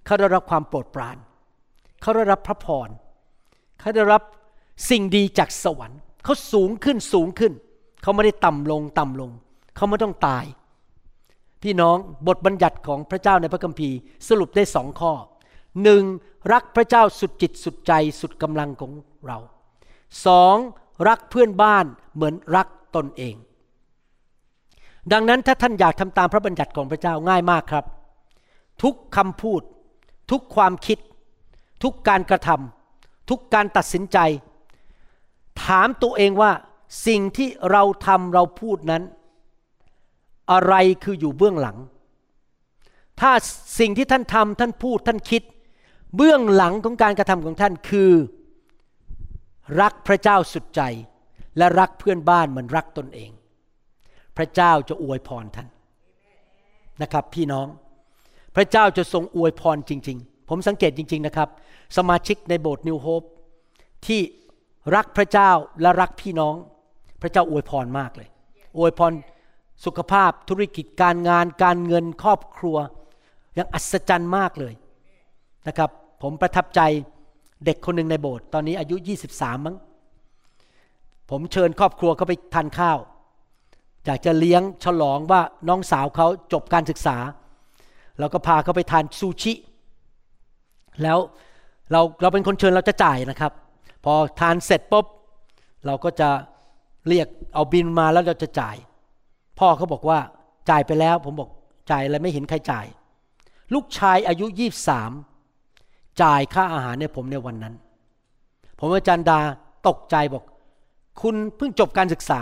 [0.06, 1.18] เขาได้รับความโปรดปราน
[2.02, 2.90] เขาได้รับพระพร
[3.80, 4.22] เขาได้รับ
[4.90, 7.54] สิ่งดีจากสวรรค์ เขาสูงขึ้นสูงขึ้น
[8.02, 9.32] เขาไม่ได้ต่ำลงต่ำลง
[9.76, 10.46] เขาไม่ต้องตาย
[11.64, 15.14] พี่น้องบทบัญญัติของพระเจ้าในพระคัมภีร์สรุปได้สองข้อ
[15.84, 16.04] หนึ่ง
[16.54, 18.92] รักพระเจ้าสุดจิตสุดใจสุดกำลังของ
[19.28, 19.38] เรา
[20.26, 20.56] สอง
[21.08, 21.86] รักเพื่อนบ้าน
[22.16, 22.68] เหมือนรัก
[22.98, 23.36] ตนเอง
[25.14, 27.86] ดังนั้นถ้าท่านอยากทำตามพระบัญญัติของพระเจ้าง่ายมากครับ
[28.84, 29.62] ทุกคำพูด
[30.32, 30.98] ทุกความคิด
[31.84, 34.18] ทุกการกระทำทุกการตัดสินใจ
[35.64, 36.52] ถามตัวเองว่า
[37.08, 39.04] สิ่งที่เราทำเราพูดนั้น
[40.52, 41.78] อะไรคืออยู่เบื้องหลัง
[43.20, 43.32] ถ้า
[43.80, 45.44] สิ่งที่ท่านทำท่านพูดท่านคิด
[46.16, 48.12] เบื้องหลังของการกระทำของท่านคือ
[49.82, 50.82] รักพระเจ้าสุดใจ
[51.58, 53.32] และรักเพื่อนบ้านเหมือนรักตนเอง
[54.38, 55.68] พระเจ้าจะอวยพรท่าน
[57.02, 57.68] นะครับ พี่น้อง
[58.56, 61.50] พระเจ้าจะทรงอวยพรจริง ๆ ผมสังเกตจริง ๆนะครับ
[61.98, 63.24] สมาชิกในโบสถ์นิวโฮป
[64.06, 64.22] ที่
[64.96, 66.56] รักพระเจ้าและรักพี่น้อง
[67.22, 68.30] พระเจ้าอวยพรมากเลย
[68.78, 69.14] อวยพร
[69.86, 72.78] สุขภาพธุรกิจการงานการเงินครอบครัว
[73.58, 74.74] ยังอัศจรรย์มากเลย
[75.68, 75.90] นะครับ
[76.22, 76.82] ผมประทับใจ
[77.66, 78.96] เด็กคนหนึ่งในโบสถ์ตอนนี้อายุ
[79.32, 79.76] 23 มั้ง
[81.30, 82.98] ผมเชิญครอบครัวเขาไปทานข้าว
[84.08, 87.18] อยากจะเลี้ยงฉลองว่าน้องสาวเขาจบการศึกษา
[88.20, 89.54] เราก็พาเขาไปทานซูชิ
[91.04, 91.18] แล้ว
[91.92, 93.52] เราเราเป็นคนเชิญเราจะจ่ายนะครับ
[94.06, 95.06] พอทานเสร็จปุ๊บ
[95.86, 96.30] เราก็จะ
[97.08, 98.76] เรียกเอาบินมาแล้วเราจะจ่าย
[99.60, 100.20] พ่อเขาบอกว่า
[100.70, 101.50] จ่ายไปแล้ว ผมบอก
[101.92, 102.86] จ่ายอะไรไม่เห็นใครจ่าย
[103.74, 105.12] ลูกชายอายุยี่สาม
[106.22, 107.76] จ่ายค่าอาหารในผมในวันนั้น
[108.80, 109.40] ผมอาจารย์ดา
[109.88, 110.44] ตกใจบอก
[111.22, 112.42] คุณเพิ่งจบการศึกษา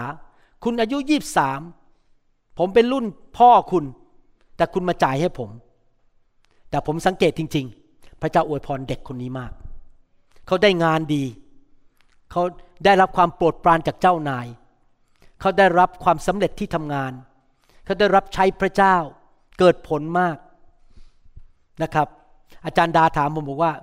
[0.66, 1.61] คุณอายุยี่สาม
[2.57, 3.05] ผมเป็นรุ่น
[3.38, 3.86] พ่อคุณ
[4.57, 5.49] แต่คุณมาจ่ายให้ผม
[6.70, 9.51] แต่ผมสังเกตจริง ๆ พระเจ้าอวยพรเด็กคนนี้มาก
[10.47, 11.24] เขาได้งานดี
[12.32, 12.43] เขา
[12.86, 14.47] ได้รับความโปรดปรานจากเจ้านาย
[15.41, 17.11] เขาได้รับความสำเร็จที่ทำงาน
[17.86, 18.95] เขาได้รับใช้พระเจ้า
[19.59, 20.38] เกิดผลมาก
[21.84, 22.07] นะครับ
[22.66, 23.74] อาจารย์ดาถามผมบอกว่า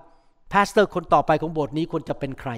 [0.53, 2.51] pastor คนต่อไปของโบสถ์นี้ควรจะเป็นใคร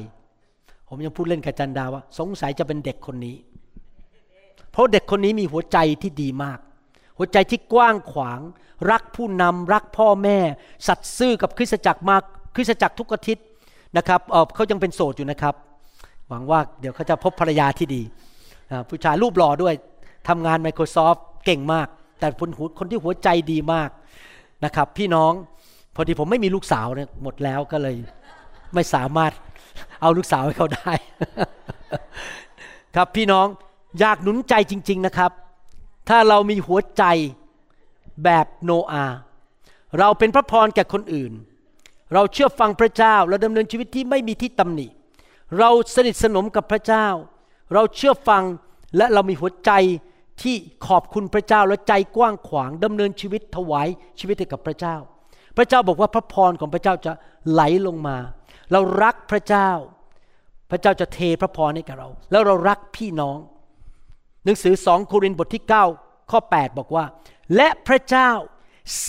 [0.88, 3.36] ผมยังพูดเล่นกับอาจารย์ดาว่า สงสัยจะเป็นเด็กคนนี้
[4.74, 6.58] เพราะเด็กคนนี้มีหัวใจที่ดีมาก
[7.18, 8.40] หัวใจที่กว้างขวาง
[8.90, 10.38] รักผู้นำรักพ่อแม่
[10.86, 12.22] สัตย์ซื่อกับคริสตจักรมาก
[12.54, 13.44] คริสตจักรทุกอาทิตย์
[13.96, 15.54] นะครับเเขายังเป็นโสดอยู่นะครับ
[16.28, 18.02] หวังว่าเดี๋ยวเขาจะพบภรรยาที่ดี
[18.88, 19.74] ผู้ชายรูปหล่อด้วย
[20.28, 23.90] ทำงาน Microsoft เก่งมาก แต่คนหัวคนที่หัวใจดีมาก
[24.64, 25.32] นะครับ พี่น้อง
[25.94, 27.96] พอดีผมไม่มีลูกสาวเนี่ยหมดแล้วก็เลย
[28.74, 29.32] ไม่สามารถ
[30.00, 30.92] เอาลูกสาวให้เขาได้
[32.96, 33.46] ครับพี่น้อง
[33.98, 35.30] อยากหนุนใจจริง ๆนะครับ
[36.08, 37.04] ถ้าเรามีหัวใจ
[38.24, 39.06] แบบโนอา
[39.98, 41.32] เราเป็นพระพรแก่คนอื่น
[42.14, 44.86] เราเชื่อฟังพระเจ้าเราดำเนินชีวิตที่ไม่มีที่ตำหนิ
[45.58, 47.06] เราสนิทสนมกับพระเจ้า
[47.74, 48.42] เราเชื่อฟัง
[48.96, 49.70] และเรามีหัวใจ
[50.42, 53.88] ที่ขอบคุณพระเจ้าและใจกว้างขวางดำเนินชีวิตถวาย
[54.18, 54.96] ชีวิตให้กับพระเจ้า
[55.56, 57.12] พระเจ้าบอกว่าพระพรของพระเจ้าจะ
[57.50, 58.16] ไหลลงมา
[58.72, 59.70] เรารักพระเจ้า
[60.70, 63.38] พระเจ้าจะเทพระพรให้กับเรา แล้วเรารักพี่น้อง
[64.44, 65.64] หนังสือสองโครินธ์บทที่
[65.96, 67.04] 9 ข้อ 8 บอกว่า
[67.56, 68.30] และพระเจ้า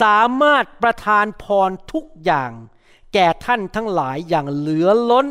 [0.01, 2.51] สามารถประทานพรทุกอย่าง
[3.13, 5.27] แก่ท่านทั้งหลายอย่างเหลือล้น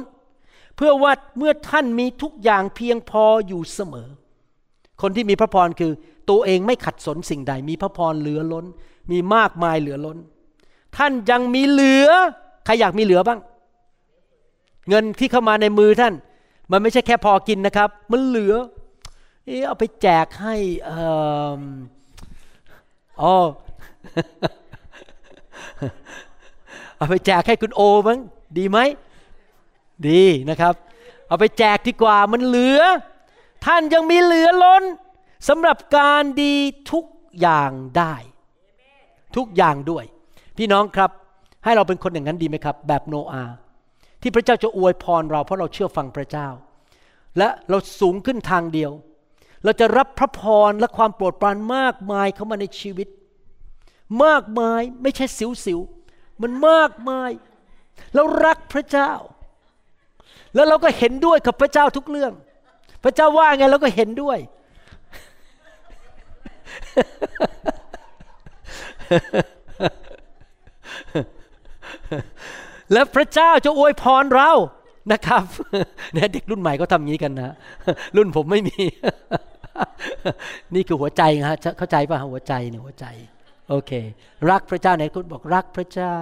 [0.76, 4.08] เพื่อว่าเมื่อท่านมีทุกอย่างเพียงพออยู่เสมอ
[5.02, 5.92] คนที่มีพระพรคือ
[6.30, 8.66] ตัวเองไม่ขัดสนสิ่งใด มีพระพรเหลือล้น
[9.10, 10.18] มีมากมายเหลือล้น
[10.96, 12.10] ท่านยังมีเหลือ
[12.64, 13.40] ใครอยากมีเหลือบ้าง
[14.88, 16.14] เงินที่เข้ามาในมือท่าน
[16.70, 18.54] มันไม่ใช่แค่พอกินนะครับ มันเหลือ
[19.46, 20.98] เออเอาไปแจกให้เอ่
[21.58, 21.62] อ
[23.22, 23.36] อ๋อ
[26.96, 28.18] เอาไปแจกให้คุณโอมั้ง
[28.58, 28.78] ดีไหม
[30.08, 30.74] ดีนะครับ
[31.28, 32.80] เอาไปแจกดีกว่ามันเหลือ
[33.66, 34.84] ท่านยังมีเหลือล้น
[35.48, 36.54] สำหรับการดี
[36.92, 37.04] ทุก
[37.40, 38.14] อย่างได้
[39.36, 40.04] ทุกอย่างด้วย
[40.56, 41.10] พี่น้องครับ
[41.64, 43.44] ให้เราเป็นคนอย่างนั้นดีไหมครับ แบบโนอา
[44.22, 46.48] ที่พระเจ้าจะอวยพรเราเพราะเราเชื่อฟังพระเจ้า
[47.38, 48.90] และเราสูงขึ้นทางเดียว
[49.64, 53.08] เราจะรับพระพรและความโปรดปรานมากมายเข้ามาในชีวิต
[54.24, 57.30] มากมายไม่ใช่สิวสิวๆมันมากมาย
[58.14, 59.12] เรารักพระเจ้า
[60.54, 62.32] แล้วเราก็เห็นด้วยกับพระเจ้าทุกเรื่อง
[63.04, 64.38] พระเจ้าว่าไงเราก็เห็นด้วย
[72.92, 74.50] และพระเจ้าจะอวยพรเรา
[75.12, 75.44] นะครับ
[76.12, 77.50] เนี่ยเด็กรุ่นใหม่ก็ทำงี้กันนะ
[78.16, 78.78] รุ่นผมไม่มี
[80.74, 83.06] นี่คือหัวใจนะฮะเข้าใจป่ะหัวใจเนี่ยหัวใจ
[83.68, 83.92] โอเค
[84.50, 86.18] รักพระเจ้าไหนคุณบอกรักพระเจ้า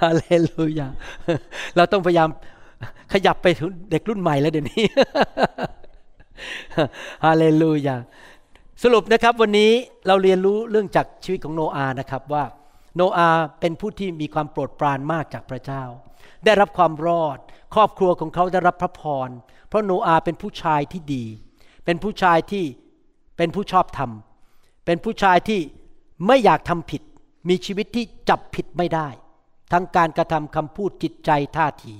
[0.00, 0.88] ฮาเลลูยา
[1.76, 2.28] เราต้องพยายาม
[3.12, 4.84] ขยับไปถึงเด็กรุ่นใหม่แล้วเดี๋ยวนี้
[7.24, 7.96] ฮาเลลูยา
[8.82, 9.72] สรุปนะครับวันนี้
[10.06, 12.44] เราเรียนรู้เรื่องจากชีวิตของโนอาห์นะครับว่า
[12.96, 15.82] โนอาห์เป็นผู้ที่มีความโปรดปรานมากจากพระเจ้า
[16.44, 17.38] ได้รับความรอด
[17.74, 19.28] ครอบครัวของเขาได้รับพระพร
[19.72, 21.24] เพราะโนอาเป็นผู้ชายที่ดี
[21.84, 22.64] เป็นผู้ชายที่
[23.36, 24.10] เป็นผู้ชอบธรรม
[24.86, 25.60] เป็นผู้ชายที่
[26.26, 27.02] ไม่อยากทำผิด
[27.48, 29.08] มีชีวิตที่จับผิดไม่ได้
[29.72, 31.94] ทั้งการกระทำคำพูดจิตใจท่าที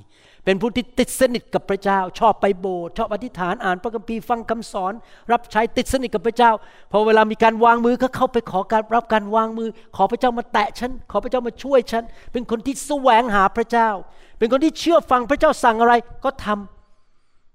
[0.44, 4.92] เป็นผู้ที่ติดสนิทกับพระเจ้า ชอบไปโบสถ์ชอบอธิษฐานอ่านพระคัมภีร์ฟังคำสอน
[5.32, 6.52] รับใช้ติดสนิทกับพระเจ้า
[6.92, 13.88] พอเวลามีการวางมือก็เข้าไปขอการรับการวางมือ ขอพระเจ้ามาแตะฉันขอพระเจ้ามาช่วยฉันเป็นคนที่แสวงหาพระเจ้า
[14.38, 15.94] เป็นคนที่เชื่อฟังพระเจ้าสั่งอะไร
[16.26, 16.81] ก็ทำ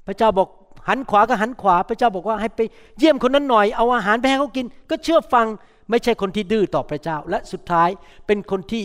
[0.08, 0.48] พระเจ้าบอก
[0.90, 2.62] หันขวาก็หันขวา พระเจ้าบอกว่าให้ไป
[2.98, 5.48] เยี่ยมคนนั้นหน่อยเอาอาหารไปให้เขากิน ก็เชื่อฟัง
[5.90, 7.90] ไม่ใช่คนที่ดื้อต่อพระเจ้า และสุดท้าย
[8.28, 8.84] เป็นคนที่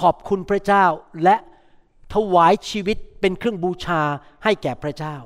[0.00, 0.84] ขอบคุณพระเจ้า
[1.24, 1.36] และ
[2.14, 4.02] ถวายชีวิตเป็นเครื่องบูชา
[4.44, 5.16] ให้แก่พระเจ้า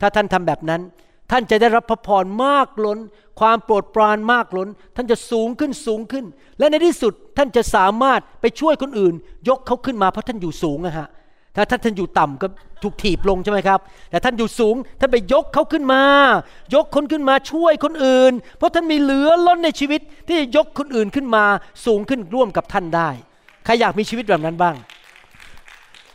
[0.00, 0.82] ถ้าท่านทำแบบนั้น
[1.30, 2.98] ท่านจะได้รับพระพรมากล้น
[3.40, 6.24] ความโปรดปรานมากล้น ท่านจะสูงขึ้นสูงขึ้น
[6.58, 9.14] และในที่สุดท่านจะสามารถไปช่วยคนอื่น
[9.48, 11.08] ยกเขาขึ้นมาเพราะท่านอยู่สูงนะฮะ
[11.56, 12.46] ถ้าท่านท่านอยู่ต่ำก็
[12.82, 13.80] ถูกถีบลงใช่ไหมครับ
[14.10, 16.02] แต่ท่านอยู่สูง ท่านไปยกเขาขึ้นมา
[16.74, 21.44] ยกคนขึ้นมาช่วยคนอื่น เพราะท่านมีเหลือล้นในชีวิต ที่จะยกคนอื่นขึ้นมา
[21.86, 23.08] สูงขึ้นร่วมกับท่านได้
[23.64, 24.74] ใครอยากมีชีวิตแบบนั้นบ้าง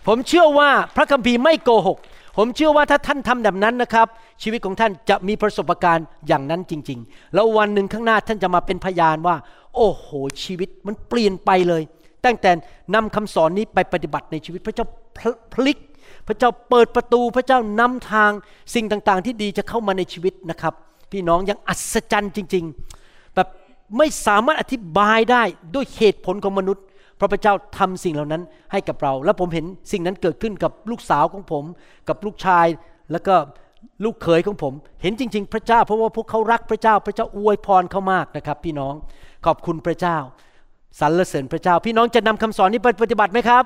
[0.08, 1.98] ผมเชื่อว่าพระคัมภีร์ไม่โกหก
[2.38, 4.08] ผมเชื่อว่าถ้าท่านทำแบบนั้นนะครับ
[4.44, 9.36] ชีวิตของท่านจะมีประสบการณ์อย่างนั้นจริง ๆ แล้ววันหนึ่งข้างหน้าท่านจะมาเป็นพยานว่า
[9.76, 10.08] โอ้โห
[10.44, 11.84] ชีวิตมันเปลี่ยนไปเลย
[12.28, 12.52] ตั้งแต่
[12.96, 14.86] นำคำสอนนี้ไปปฏิบัติในชีวิตพระเจ้า
[15.54, 15.80] พลิก
[16.28, 18.32] พระเจ้าเปิดประตูพระเจ้านำทาง
[18.76, 20.74] สิ่งต่างๆ ที่ดีจะเข้ามาในชีวิตนะครับ
[21.12, 22.66] พี่น้องยังอัศจรรย์จริง
[23.00, 23.48] ๆ แบบ
[23.98, 25.44] ไม่สามารถอธิบายได้
[25.76, 26.84] ด้วยเหตุผลของมนุษย์
[27.18, 31.64] เพราะพระเจ้าทำสิ่งเหล่านั้นให้กับเรา แล้วผมเห็นสิ่งนั้นเกิดขึ้นกับลูกสาวของผม
[32.08, 32.68] กับลูกชาย
[33.12, 33.36] แล้วก็
[34.04, 38.94] ลูกเขยของผม เห็นจริง ๆ พระเจ้า เพราะว่าพวกเขารักพระเจ้า พระเจ้าอวยพรเขามากนะครับ พี่น้อง
[39.46, 40.18] ขอบคุณพระเจ้า
[41.00, 43.64] สรรเสริญพระเจ้า พี่น้องจะนำคำสอนนี้ไปปฏิบัติไหมครับ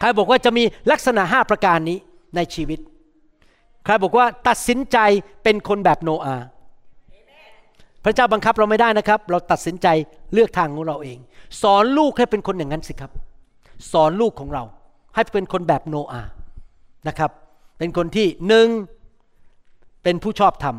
[0.00, 1.98] ใครบอกว่าจะมีลักษณะห้าประการนี้
[2.36, 2.78] ในชีวิต
[3.84, 4.98] ใครบอกว่าตัดสินใจ
[5.42, 6.46] เป็นคนแบบโนอาห์
[8.04, 9.86] พระเจ้าบังคับเราไม่ได้นะครับ เราตัดสินใจ
[10.32, 11.18] เลือกทางของเราเอง
[11.62, 13.12] สอนลูกให้เป็นคนอย่างนั้นสิครับ
[13.92, 14.62] สอนลูกของเรา
[15.14, 16.30] ให้เป็นคนแบบโนอาห์
[17.08, 17.30] นะครับ
[17.78, 18.68] เป็นคนที่หนึ่ง
[20.02, 20.76] เป็นผู้ชอบธรรม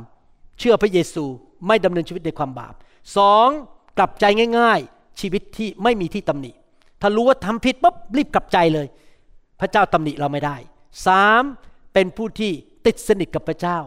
[0.60, 1.24] เชื่อพระเยซู
[1.68, 2.74] ไม่ดำเนินชีวิตในความบาป
[3.18, 3.48] สอง
[3.98, 4.26] กลับใจ
[4.60, 6.52] ง่ายๆ ชีวิตที่ไม่มีที่ตำหนิ
[7.02, 8.88] ถ้ารู้ว่าทำผิดปุ๊บรีบกลับใจเลย
[9.60, 10.56] พระเจ้าตำหนิเราไม่ได้
[11.06, 11.44] สาม
[11.94, 12.52] เป็นผู้ที่
[12.86, 13.78] ติดสนิทกับพระเจ้า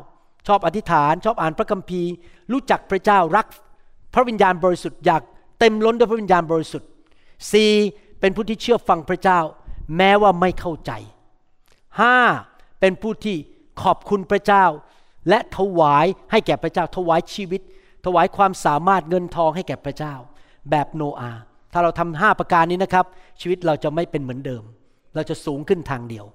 [0.47, 2.11] ชอบอธิษฐาน ชอบอ่านพระคัมภีร์
[2.53, 3.47] รู้จักพระเจ้ารัก
[4.14, 5.22] พระวิญญาณบริสุทธิ์อยาก
[5.61, 6.89] เต็มล้นด้วยพระวิญญาณบริสุทธิ์
[7.53, 7.72] สี่
[8.20, 9.41] เป็นผู้ที่เชื่อฟังพระเจ้า
[9.97, 10.93] แม้ว่าไม่เข้าใจ
[12.01, 12.16] ห้า
[12.81, 13.37] เป็นผู้ที่
[13.83, 14.64] ขอบคุณพระเจ้า
[15.28, 17.61] และถวายให้แก่พระเจ้า ถวายชีวิต
[18.05, 20.14] ถวายความสามารถเงินทองให้แก่พระเจ้า
[20.71, 21.33] แบบโนอา
[21.73, 23.07] ถ้าเราทำห้าประการนี้นะครับ
[23.41, 24.63] ชีวิตเราจะไม่เป็นเหมือนเดิม
[25.15, 26.27] เราจะสูงขึ้นทางเดียว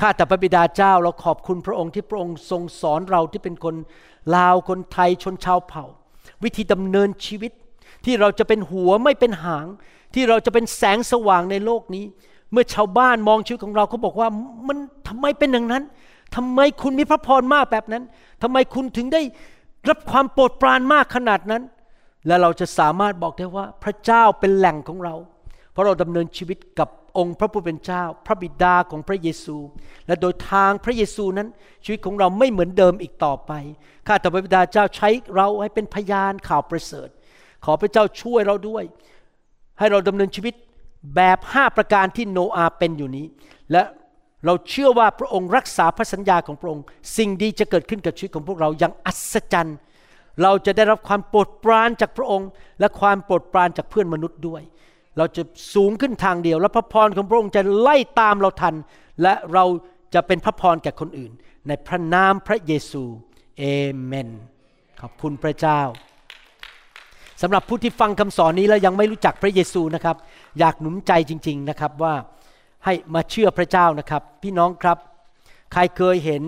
[0.00, 3.74] ข้าแต่พระบิดาเจ้าเราขอบคุณพระองค์ที่พระองค์ทรงสอนเราที่เป็นคน
[4.36, 5.84] ลาวคนไทยชนชาวเผ่า
[6.44, 7.52] วิธีดำเนินชีวิต
[8.04, 9.66] ที่เราจะเป็นหัวไม่เป็นหาง
[10.14, 12.04] ที่เราจะเป็นแสงสว่างในโลกนี้
[12.52, 14.28] เมื่อชาวบ้านมองชีวิตของเราเขาบอกว่า
[14.68, 15.82] มันทำไมเป็นอย่างนั้น
[16.36, 18.02] ทำไมคุณมีพระพรมากแบบนั้น
[18.42, 19.22] ทำไมคุณถึงได้
[19.88, 21.62] รับความโปรดปรานมากขนาดนั้น
[22.26, 25.14] และเราจะสามารถบอกได้ว่าพระเจ้าเป็นแหล่งของเรา
[25.72, 29.56] เพราะเราดำเนินชีวิตกับองค์พระผู้เป็นเจ้า พระบิดาของพระเยซู
[30.06, 31.48] และโดยทางพระเยซูนั้น
[31.84, 33.52] ชีวิตของเราไม่เหมือนเดิมอีกต่อไป
[34.06, 37.08] ข้าแต่พระบิดาเจ้าใช้เราให้เป็นพยานข่าวประเสริฐ
[37.64, 38.84] ขอพระเจ้าช่วยเราด้วย
[39.78, 40.54] ให้เราดำเนินชีวิต
[41.16, 43.26] แบบห้าประการที่โนอาเป็นอยู่นี้
[43.72, 43.82] และ
[44.46, 46.84] เราเชื่อว่าพระองค์รักษาพระสัญญาของพระองค์
[47.16, 49.78] สิ่งดีจะเกิดขึ้นกับชีวิตของพวกเราอย่างอัศจรรย์
[50.42, 52.48] เราจะได้รับความโปรดปรานจากพระองค์
[52.80, 54.62] และความโปรดปรานจากเพื่อนมนุษย์ด้วย
[55.18, 55.42] เราจะ
[55.74, 58.74] สูงขึ้นทางเดียว และพระพรของพระองค์จะไล่ตามเราทัน
[59.22, 59.64] และเรา
[60.14, 61.32] จะเป็นพระพรแก่คนอื่น
[61.68, 63.04] ในพระนามพระเยซู
[63.58, 63.64] เอ
[64.04, 64.28] เมน
[65.00, 65.80] ขอบคุณพระเจ้า
[67.42, 70.16] สำหรับผู้ที่ฟังคำสอนนี้แล้วยังไม่รู้จักพระเยซูนะครับ
[70.58, 72.14] อยากหนุนใจจริง ๆนะครับว่า
[72.84, 74.98] ให้มาเชื่อพระเจ้านะครับ พี่น้องครับ
[75.72, 76.42] ใครเคยเห็น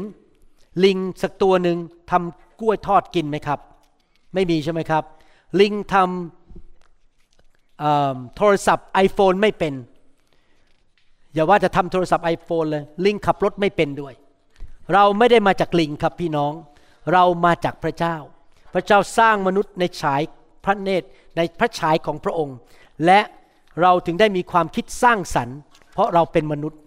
[0.85, 1.79] ลิงสักตัวหนึ่ง
[2.11, 3.61] ทำกล้วยทอดกินไหมครับ
[4.35, 5.05] ไม่มีใช่ไหมครับ
[5.61, 9.75] ลิงทำโทรศัพท์ iPhone ไม่เป็น
[11.35, 14.15] อย่าว่าจะทำโทรศัพท์ iPhone เลย ลิงขับรถไม่เป็นด้วย
[14.95, 16.53] เราไม่ได้มาจากลิงครับพี่น้อง
[17.13, 18.17] เรามาจากพระเจ้า
[18.75, 20.21] พระเจ้าสร้างมนุษย์ในฉาย
[20.65, 21.07] พระเนตร
[21.37, 22.57] ในพระฉายของพระองค์
[23.07, 23.21] และ
[23.81, 25.59] เราถึงได้มีความคิดสร้างสรรค์
[25.93, 26.81] เพราะเราเป็นมนุษย์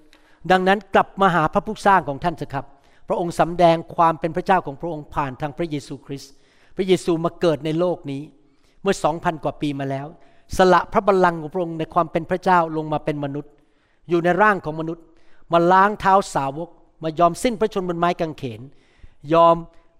[0.52, 2.66] ดังนั้นกลับมาหาพระผู้สร้างของท่านเถอะครับ
[3.08, 6.34] พระองค์สำแดงความเป็นพระเจ้าของพระองค์ผ่านทางพระเยซูคริสต์
[6.78, 8.22] พระเยซูมาเกิดในโลกนี้
[8.82, 10.08] เมื่อสองพันกว่าปีมาแล้ว
[10.58, 13.52] สละพระบัลลังก์ของพระองค์ในความเป็นพระเจ้าลงมาเป็นมนุษย์
[14.10, 15.06] อยู่ในร่างของมนุษย์
[15.54, 16.70] มาล้างเท้าสาวก
[17.04, 18.62] มายอมสิ้นพระชนม์บนไม้กางเขน
[19.34, 19.56] ยอม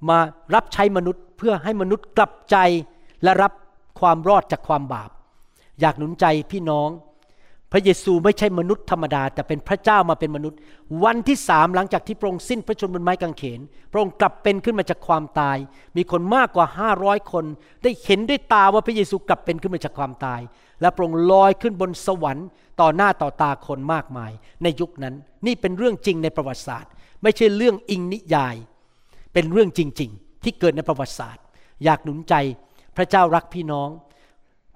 [0.10, 0.20] มา
[0.56, 2.58] รับใช้มนุษย์เพื่อให้มนุษย์กลับใจ
[3.24, 3.52] และรับ
[4.00, 5.10] ความรอดจากความบาป
[5.80, 6.90] อยากหนุนใจพี่น้อง
[7.72, 10.58] พระเยซูไม่ใช่มนุษย์ธรรมดา แต่เป็นพระเจ้ามาเป็นมนุษย์
[11.04, 13.60] วันที่สามหลังจากที่พระองค์สิ้นพระชนม์บนไม้กางเขน
[13.92, 15.58] พระองค์กลับเป็นขึ้นมาจากความตาย
[15.98, 16.66] มีคนมากกว่า
[17.00, 17.46] 500คน
[17.84, 20.42] ได้เห็นด้วยตาว่าพระเยซูกลับเป็นขึ้นมาจากความตาย
[20.82, 22.48] และพระองค์ลอยขึ้นบนสวรรค์
[22.82, 24.32] ต่อหน้าต่อตาคนมากมาย
[24.64, 25.16] ในยุคนั้น
[25.46, 26.92] นี่เป็นเรื่องจริงในประวัติศาสตร์
[27.24, 28.56] ไม่ใช่เรื่องอิงนิยาย
[29.34, 31.44] เป็นเรื่องจริง ๆ ที่เกิดในประวัติศาสตร์
[31.84, 32.34] อยากหนุนใจ
[32.98, 33.90] พระเจ้ารักพี่น้อง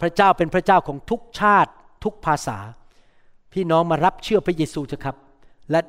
[0.02, 1.72] พระเจ้าเป็นพระเจ้าของทุกชาติ
[2.04, 2.58] ทุกภาษา
[3.54, 5.16] พี่น้องมารับเชื่อพระเยซูเถอะครับ
[5.72, 5.80] และ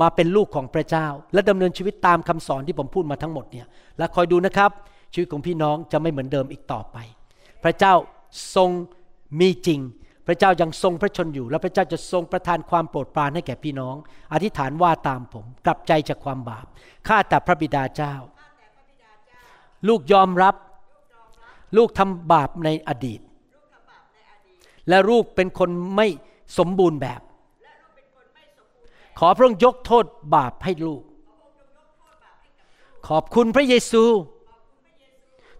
[0.00, 3.66] มาเป็นลูกของพระเจ้า และดำเนินชีวิตตามคำสอนที่ผมพูดมาทั้งหมดเนี่ย
[3.98, 4.70] และคอยดูนะครับ
[5.12, 6.96] ชีวิตของพี่น้องจะไม่เหมือนเดิมอีกต่อไป
[7.64, 7.94] พระเจ้า
[8.54, 8.70] ทรง
[9.40, 9.80] มีจริง
[10.26, 13.94] พระเจ้ายังทรงพระชนอยู่ และพระเจ้าจะทรงประทานความโปรดปรานให้แก่พี่น้อง
[14.32, 16.66] อธิษฐานว่าตามผมกลับใจจากความบาป
[17.08, 18.14] ข้าแต่พระบิดาเจ้า
[19.88, 20.54] ลูกยอมรับ
[21.76, 23.20] ลูกทำบาปในอดีต
[24.88, 26.08] และลูกเป็นคนไม่
[26.58, 27.20] สมบูรณ์แบบ
[29.18, 31.02] ขอพระองค์ยกโทษบาปให้ลูก
[33.08, 34.04] ขอบคุณพระเยซู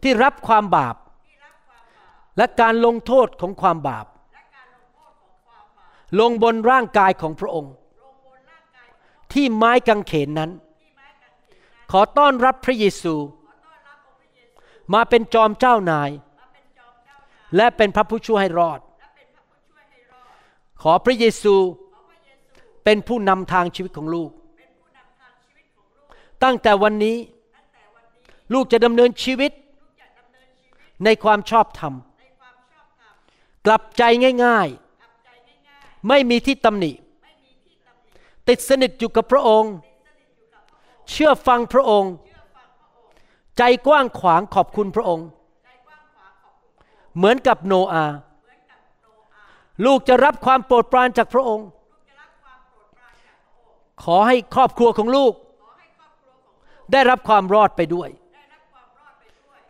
[0.03, 0.97] ที่รับความบาป
[2.37, 4.07] และการลงโทษของความบาป
[6.21, 7.75] ลงบนร่างกายของพระองค์
[9.33, 10.51] ที่ไม้กางเขนนั้น
[11.93, 13.15] ขอต้อนรับพระเยซู
[14.95, 16.11] มาเป็นจอมเจ้านาย
[17.57, 18.81] และเป็นพระผู้ช่วยให้รอด
[20.87, 21.55] ขอพระเยซู
[22.85, 24.31] เป็นผู้นำทางชีวิตของลูก
[26.43, 27.17] ตั้งแต่วันนี้
[28.53, 29.53] ลูกจะดำเนินชีวิต
[31.05, 31.95] ในความชอบธรรม
[33.67, 34.03] กลับใจ
[34.45, 36.93] ง่ายๆ ไม่มีที่ตำหนิ
[38.49, 39.73] ติดสนิทอยู่กับพระองค์
[41.11, 42.13] เชื่อฟังพระองค์
[43.59, 45.27] ใจกว้างขวางขอบคุณพระองค์
[47.17, 48.17] เหมือนกับโนอาห์
[49.85, 51.69] ลูกจะรับความโปรดปรานจากพระองค์
[54.03, 55.35] ขอให้ครอบครัวของลูก
[56.93, 58.11] ได้รับความรอดไปด้วย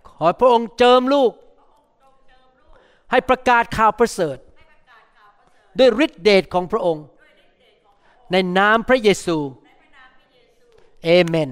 [0.08, 1.32] ขอพระองค์เจิมลูก
[3.10, 4.38] ให้ประกาศข่าวประเสริฐ
[5.78, 7.04] ด้วยฤทธิเดชของพระองค์
[8.32, 9.38] ในนามพระเยซู
[11.04, 11.50] เอเมน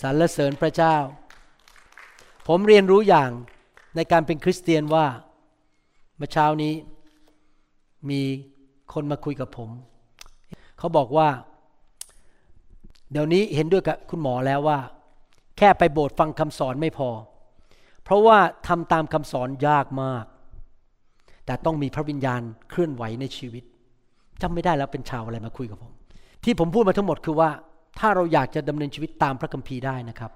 [0.00, 0.96] สรรเสริญพระเจ้า
[2.46, 3.30] ผมเรียนรู้อย่าง
[3.96, 5.06] ในการเป็นคริสเตียนว่า
[6.16, 6.74] เมื่อเช้านี้
[8.10, 8.22] มี
[8.92, 9.70] คนมาคุยกับผม
[10.78, 11.28] เขาบอกว่า
[13.12, 14.78] เดี๋ยวนี้เห็นด้วยกับคุณหมอแล้วว่า
[15.58, 17.10] แค่ไปโบสถ์ฟังคำสอนไม่พอ
[18.04, 18.38] เพราะว่า
[18.68, 20.24] ทำตามคำสอนยากมาก
[21.46, 22.40] แต่ต้องมีพระวิญญาณ
[22.70, 23.64] เคลื่อนไหวในชีวิต
[24.42, 25.92] จำไม่ได้แล้วเป็นชาวอะไรมาคุยกับผม
[26.44, 27.50] ที่ผมพูดมาทั้งหมดคือว่า
[27.98, 30.32] ถ้าเราอยากจะดำเนินชีวิตตามพระคัมภีร์ได้นะครับ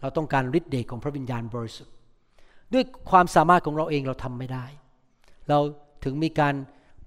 [0.00, 1.94] เราต้องการฤทธิ์เดชของพระวิญญาณบริสุทธิ์
[2.72, 4.64] ด้วยความสามารถของเราเองเราทำไม่ได้
[5.48, 5.58] เรา
[6.04, 6.54] ถึงมีการ